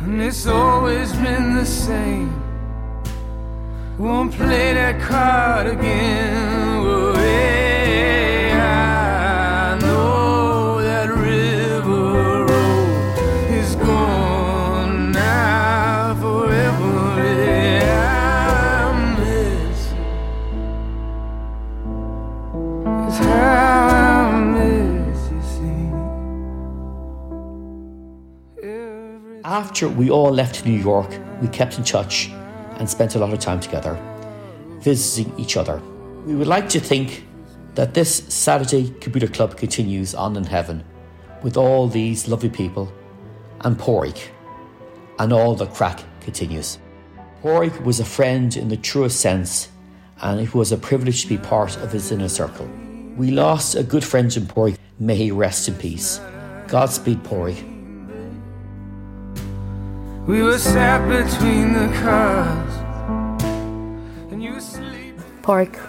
And 0.00 0.20
it's 0.20 0.46
always 0.46 1.12
been 1.12 1.54
the 1.54 1.66
same. 1.66 2.32
Won't 3.98 4.32
play 4.32 4.74
that 4.74 5.00
card 5.00 5.66
again. 5.66 6.91
After 29.52 29.86
we 29.86 30.08
all 30.08 30.30
left 30.30 30.64
New 30.64 30.72
York, 30.72 31.10
we 31.42 31.48
kept 31.48 31.76
in 31.76 31.84
touch 31.84 32.30
and 32.78 32.88
spent 32.88 33.16
a 33.16 33.18
lot 33.18 33.34
of 33.34 33.38
time 33.38 33.60
together, 33.60 34.00
visiting 34.78 35.38
each 35.38 35.58
other. 35.58 35.76
We 36.24 36.34
would 36.34 36.46
like 36.46 36.70
to 36.70 36.80
think 36.80 37.26
that 37.74 37.92
this 37.92 38.24
Saturday 38.32 38.94
Computer 38.98 39.28
Club 39.28 39.58
continues 39.58 40.14
on 40.14 40.38
in 40.38 40.44
heaven 40.44 40.82
with 41.42 41.58
all 41.58 41.86
these 41.86 42.28
lovely 42.28 42.48
people 42.48 42.90
and 43.60 43.76
Porrick, 43.76 44.30
and 45.18 45.34
all 45.34 45.54
the 45.54 45.66
crack 45.66 46.00
continues. 46.22 46.78
Porrick 47.42 47.78
was 47.84 48.00
a 48.00 48.06
friend 48.06 48.56
in 48.56 48.68
the 48.70 48.78
truest 48.78 49.20
sense, 49.20 49.68
and 50.22 50.40
it 50.40 50.54
was 50.54 50.72
a 50.72 50.78
privilege 50.78 51.24
to 51.24 51.28
be 51.28 51.36
part 51.36 51.76
of 51.76 51.92
his 51.92 52.10
inner 52.10 52.30
circle. 52.30 52.70
We 53.18 53.30
lost 53.32 53.74
a 53.74 53.82
good 53.82 54.02
friend 54.02 54.34
in 54.34 54.46
Porrick. 54.46 54.78
May 54.98 55.16
he 55.16 55.30
rest 55.30 55.68
in 55.68 55.74
peace. 55.74 56.22
Godspeed, 56.68 57.22
Porrick. 57.22 57.71
We 60.26 60.40
were 60.40 60.56
sat 60.56 61.02
between 61.08 61.72
the 61.72 61.88
cars, 61.98 62.72
and 64.30 64.62
sleeping. 64.62 65.20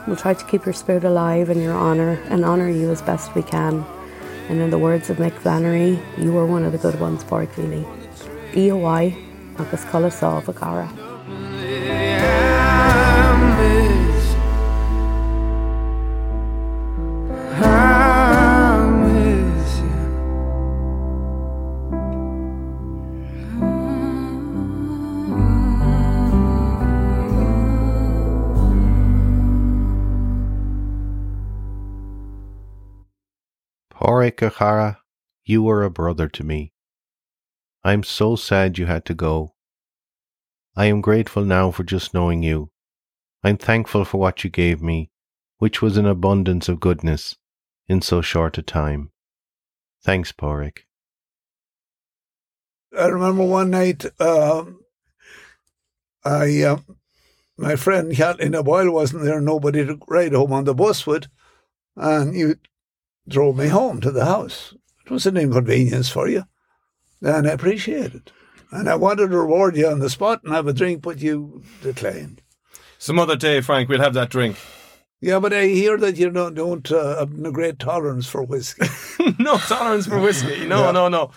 We'll 0.08 0.16
try 0.16 0.34
to 0.34 0.46
keep 0.46 0.66
your 0.66 0.74
spirit 0.74 1.04
alive 1.04 1.52
in 1.52 1.62
your 1.62 1.76
honour 1.76 2.20
and 2.30 2.44
honour 2.44 2.68
you 2.68 2.90
as 2.90 3.04
best 3.04 3.36
we 3.36 3.44
can. 3.44 3.86
And 4.50 4.60
in 4.60 4.72
the 4.72 4.80
words 4.80 5.12
of 5.12 5.18
Mick 5.18 5.34
Flannery, 5.34 6.00
you 6.18 6.34
were 6.34 6.48
one 6.48 6.66
of 6.66 6.72
the 6.72 6.80
good 6.80 7.00
ones, 7.00 7.24
Pork 7.24 7.56
really. 7.58 7.86
EOI, 8.54 9.16
agus 9.60 9.86
colla 9.86 10.10
sá 10.10 10.40
a 10.40 11.13
Porrick 34.24 34.42
O'Hara, 34.42 35.00
you 35.44 35.64
were 35.64 35.84
a 35.84 35.90
brother 35.90 36.30
to 36.30 36.46
me. 36.46 36.72
I 37.84 37.92
am 37.92 38.04
so 38.04 38.38
sad 38.38 38.78
you 38.78 38.86
had 38.86 39.04
to 39.08 39.14
go. 39.14 39.56
I 40.78 40.86
am 40.86 41.02
grateful 41.02 41.44
now 41.44 41.72
for 41.72 41.84
just 41.84 42.14
knowing 42.14 42.42
you. 42.42 42.72
I'm 43.44 43.58
thankful 43.58 44.06
for 44.06 44.20
what 44.20 44.46
you 44.46 44.50
gave 44.50 44.82
me, 44.82 45.12
which 45.58 45.82
was 45.82 45.98
an 45.98 46.06
abundance 46.06 46.70
of 46.70 46.80
goodness 46.80 47.36
in 47.90 48.02
so 48.02 48.22
short 48.22 48.58
a 48.58 48.62
time. 48.62 49.12
Thanks, 50.02 50.32
Porrick. 50.32 50.86
I 52.98 53.08
remember 53.08 53.44
one 53.44 53.72
night, 53.72 54.06
um, 54.22 54.80
I, 56.24 56.62
uh, 56.62 56.78
my 57.58 57.76
friend 57.76 58.16
Catlin 58.16 58.54
Boyle 58.64 58.90
wasn't 58.90 59.24
there, 59.26 59.42
nobody 59.42 59.86
to 59.86 60.00
ride 60.08 60.32
home 60.32 60.54
on 60.54 60.64
the 60.64 60.74
bus 60.74 61.06
with, 61.06 61.28
and 61.98 62.34
you 62.34 62.56
drove 63.28 63.58
me 63.58 63.68
home 63.68 64.02
to 64.02 64.12
the 64.12 64.26
house. 64.26 64.74
It 65.06 65.12
was 65.12 65.26
an 65.26 65.38
inconvenience 65.38 66.10
for 66.10 66.28
you, 66.28 66.44
and 67.22 67.48
I 67.48 67.52
appreciate 67.52 68.14
it. 68.14 68.32
And 68.72 68.90
I 68.90 68.96
wanted 68.96 69.30
to 69.30 69.38
reward 69.38 69.76
you 69.76 69.88
on 69.88 70.00
the 70.00 70.10
spot 70.10 70.42
and 70.44 70.54
have 70.54 70.68
a 70.68 70.74
drink, 70.74 71.02
but 71.02 71.20
you 71.20 71.64
declined. 71.82 72.42
Some 72.98 73.20
other 73.20 73.36
day, 73.36 73.62
Frank, 73.62 73.90
we'll 73.90 74.02
have 74.02 74.14
that 74.16 74.30
drink. 74.30 74.58
Yeah, 75.24 75.40
but 75.40 75.54
I 75.54 75.68
hear 75.68 75.98
that 76.00 76.18
you 76.18 76.30
don't, 76.32 76.54
don't 76.54 76.92
uh, 76.92 77.20
have 77.20 77.46
a 77.46 77.52
great 77.52 77.80
tolerance 77.80 78.28
for 78.28 78.44
whiskey. 78.44 78.88
no 79.40 79.58
tolerance 79.58 80.06
for 80.06 80.20
whiskey. 80.20 80.66
No, 80.66 80.92
no, 80.92 81.08
no, 81.08 81.32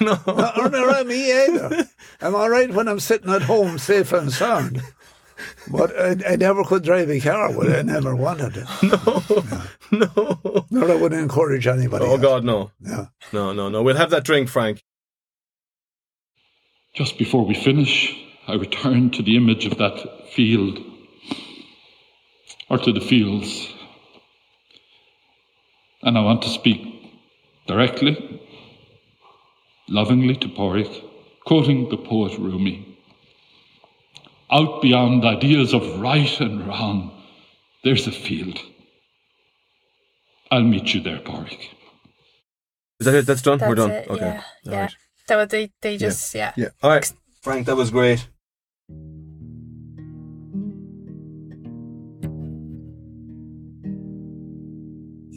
no. 0.00 0.16
no, 0.26 0.68
no, 0.68 0.68
not 0.68 1.06
me 1.08 1.32
either. 1.32 1.88
I'm 2.20 2.36
all 2.36 2.48
right 2.48 2.72
when 2.72 2.86
I'm 2.86 3.00
sitting 3.00 3.30
at 3.30 3.42
home, 3.42 3.78
safe 3.78 4.12
and 4.12 4.32
sound. 4.32 4.80
But 5.70 5.92
I, 5.98 6.32
I 6.32 6.36
never 6.36 6.64
could 6.64 6.82
drive 6.84 7.10
a 7.10 7.20
car 7.20 7.56
with. 7.56 7.72
I 7.74 7.82
never 7.82 8.14
wanted 8.16 8.56
it. 8.56 8.66
No, 9.92 9.98
no. 10.44 10.66
Nor 10.70 10.90
I 10.90 10.94
wouldn't 10.94 11.20
encourage 11.20 11.66
anybody. 11.66 12.04
Oh 12.06 12.12
else. 12.12 12.20
God, 12.22 12.44
no, 12.44 12.70
Yeah. 12.80 13.06
no, 13.32 13.52
no, 13.52 13.68
no. 13.68 13.82
We'll 13.82 13.96
have 13.96 14.08
that 14.10 14.24
drink, 14.24 14.48
Frank. 14.48 14.82
Just 16.94 17.18
before 17.18 17.44
we 17.44 17.54
finish, 17.54 18.14
I 18.48 18.54
return 18.54 19.10
to 19.10 19.22
the 19.22 19.36
image 19.36 19.66
of 19.66 19.76
that 19.78 19.96
field, 20.34 20.78
or 22.70 22.78
to 22.78 22.92
the 22.92 23.00
fields. 23.02 23.68
And 26.02 26.16
I 26.18 26.22
want 26.22 26.42
to 26.42 26.48
speak 26.48 26.80
directly, 27.66 28.40
lovingly 29.88 30.36
to 30.36 30.48
Porrick, 30.48 30.92
quoting 31.44 31.88
the 31.90 31.96
poet 31.98 32.38
Rumi. 32.38 32.91
Out 34.52 34.82
beyond 34.82 35.24
ideas 35.24 35.72
of 35.72 35.98
right 35.98 36.40
and 36.40 36.66
wrong, 36.66 37.10
there's 37.84 38.06
a 38.06 38.12
field. 38.12 38.58
I'll 40.50 40.62
meet 40.62 40.92
you 40.92 41.00
there, 41.00 41.18
Porrick. 41.18 41.58
Is 43.00 43.06
that 43.06 43.14
it? 43.14 43.26
That's 43.26 43.40
done. 43.42 43.58
We're 43.58 43.74
done. 43.74 43.90
it, 43.90 44.10
okay. 44.10 44.20
yeah, 44.20 44.42
All 44.66 44.72
yeah. 44.72 44.80
right. 44.82 44.94
That 45.28 45.36
was 45.36 45.48
they, 45.48 45.70
they 45.80 45.96
just, 45.96 46.34
yeah. 46.34 46.52
Yeah. 46.56 46.68
All 46.82 46.90
right, 46.90 47.12
Frank. 47.40 47.66
That 47.66 47.76
was 47.76 47.90
great. 47.90 48.28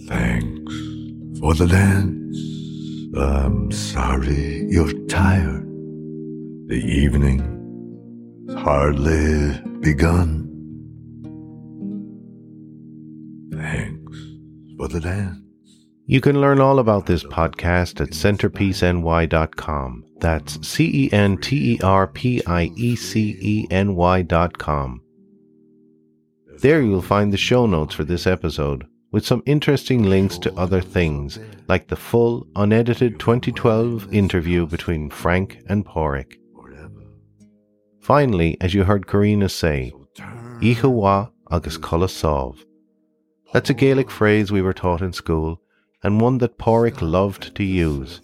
Thanks 0.08 1.40
for 1.40 1.54
the 1.54 1.68
dance. 1.68 2.38
I'm 3.18 3.72
sorry 3.72 4.66
you're 4.70 4.92
tired. 5.08 5.64
The 6.68 6.82
evening's 8.46 8.64
hardly 8.64 9.62
begun. 9.80 10.52
Thanks 13.52 14.18
for 14.78 14.88
the 14.88 15.00
dance. 15.00 15.42
You 16.08 16.22
can 16.22 16.40
learn 16.40 16.60
all 16.62 16.78
about 16.80 17.08
this 17.08 17.24
podcast 17.24 18.00
at 18.00 18.10
centerpieceny.com. 18.10 20.04
That's 20.20 20.68
C 20.68 21.06
E 21.06 21.10
N 21.12 21.38
T 21.38 21.74
E 21.74 21.80
R 21.84 22.08
P 22.08 22.42
I 22.46 22.72
E 22.76 22.96
C 22.96 23.38
E 23.42 23.68
N 23.72 23.96
Y.com. 23.96 25.02
There 26.60 26.82
you'll 26.82 27.02
find 27.02 27.34
the 27.34 27.38
show 27.38 27.66
notes 27.66 27.96
for 27.96 28.04
this 28.04 28.28
episode, 28.28 28.86
with 29.12 29.26
some 29.26 29.44
interesting 29.46 30.04
links 30.04 30.38
to 30.40 30.54
other 30.54 30.80
things, 30.80 31.40
like 31.68 31.88
the 31.88 31.96
full, 31.96 32.48
unedited 32.56 33.20
2012 33.20 34.14
interview 34.14 34.66
between 34.66 35.10
Frank 35.10 35.60
and 35.68 35.86
Porrick. 35.86 36.38
Finally, 38.06 38.56
as 38.62 38.76
you 38.76 38.84
heard 38.84 39.08
Karina 39.08 39.50
say, 39.50 39.92
Oíche 40.62 40.84
mhaith 40.84 41.32
agus 41.50 41.76
codladh 41.80 42.14
sámh. 42.14 42.64
That's 43.52 43.72
a 43.72 43.74
Gaelic 43.74 44.12
phrase 44.12 44.52
we 44.52 44.62
were 44.62 44.76
taught 44.76 45.02
in 45.02 45.12
school, 45.12 45.60
and 46.04 46.22
one 46.22 46.38
that 46.38 46.60
Porrick 46.60 47.02
loved 47.02 47.56
to 47.56 47.64
use. 47.64 48.22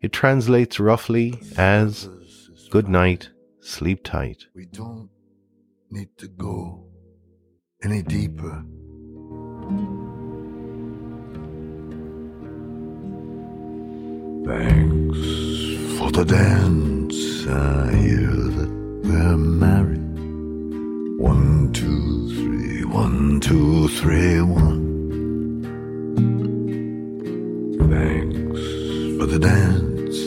It 0.00 0.12
translates 0.12 0.78
roughly 0.78 1.40
as 1.56 2.08
Good 2.70 2.88
night, 2.88 3.30
sleep 3.58 4.04
tight. 4.04 4.44
We 4.54 4.66
don't 4.66 5.10
need 5.90 6.10
to 6.18 6.28
go 6.28 6.86
any 7.82 8.02
deeper. 8.02 8.62
Thanks 14.46 15.18
for 15.98 16.12
the 16.12 16.24
dance. 16.24 17.46
I 17.48 17.92
hear 17.96 18.75
we're 19.08 19.36
married. 19.36 20.02
One, 21.18 21.72
two, 21.72 22.34
three, 22.34 22.84
one, 22.84 23.40
two, 23.40 23.88
three, 23.88 24.40
one. 24.40 24.84
Thanks 27.90 28.60
for 29.18 29.26
the 29.26 29.38
dance 29.38 30.18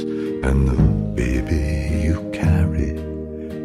and 0.47 0.67
the 0.67 0.77
baby 1.15 2.05
you 2.05 2.29
carried. 2.31 2.99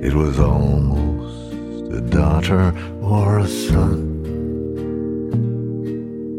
It 0.04 0.14
was 0.14 0.38
almost 0.40 1.92
a 1.92 2.00
daughter 2.00 2.74
or 3.00 3.38
a 3.38 3.48
son. 3.48 4.00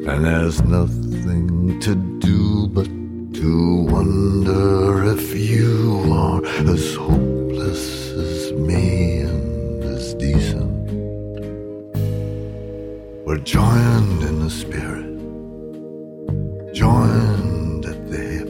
And 0.07 0.25
there's 0.25 0.61
nothing 0.63 1.79
to 1.79 1.95
do 2.19 2.67
but 2.67 2.87
to 3.39 3.83
wonder 3.89 5.05
if 5.13 5.33
you 5.33 6.05
are 6.11 6.45
as 6.45 6.95
hopeless 6.95 7.34
joined 13.45 14.23
in 14.23 14.39
the 14.39 14.49
spirit, 14.49 15.05
joined 16.73 17.85
at 17.85 18.09
the 18.09 18.17
hip, 18.17 18.47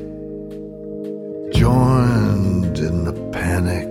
joined 1.53 2.79
in 2.79 3.03
the 3.03 3.11
panic, 3.33 3.87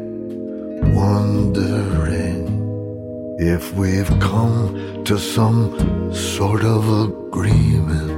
wondering 0.97 2.49
if 3.39 3.75
we've 3.75 4.19
come 4.19 5.05
to 5.05 5.19
some 5.19 6.15
sort 6.15 6.65
of 6.65 6.89
agreement. 7.03 8.14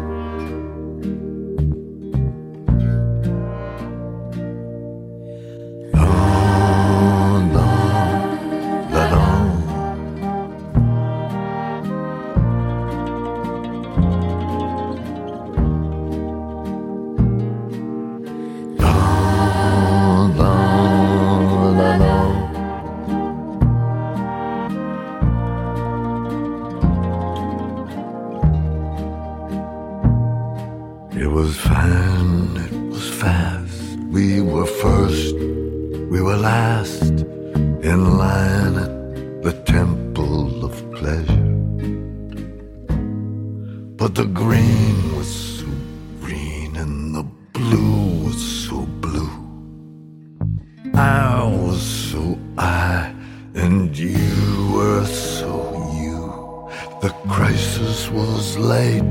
Crisis 57.86 58.10
was 58.10 58.58
late 58.58 59.02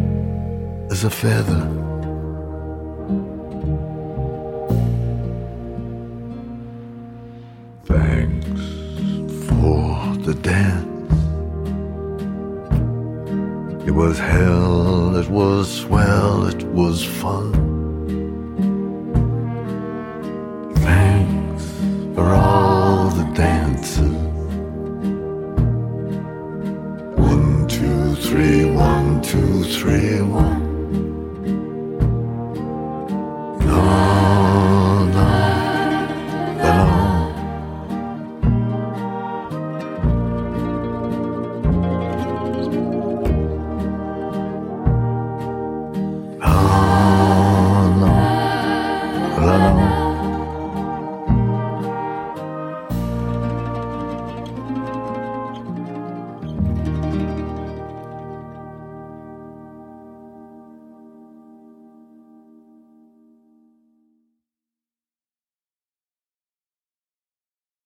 as 0.92 1.04
a 1.04 1.10
feather. 1.10 1.64
Thanks 7.86 8.62
for 9.48 10.16
the 10.26 10.36
dance. 10.42 10.86
It 13.88 13.92
was 13.92 14.20
hell, 14.20 15.16
it 15.16 15.30
was 15.30 15.82
swell, 15.82 16.48
it 16.48 16.64
was 16.64 17.04
fun. 17.04 17.65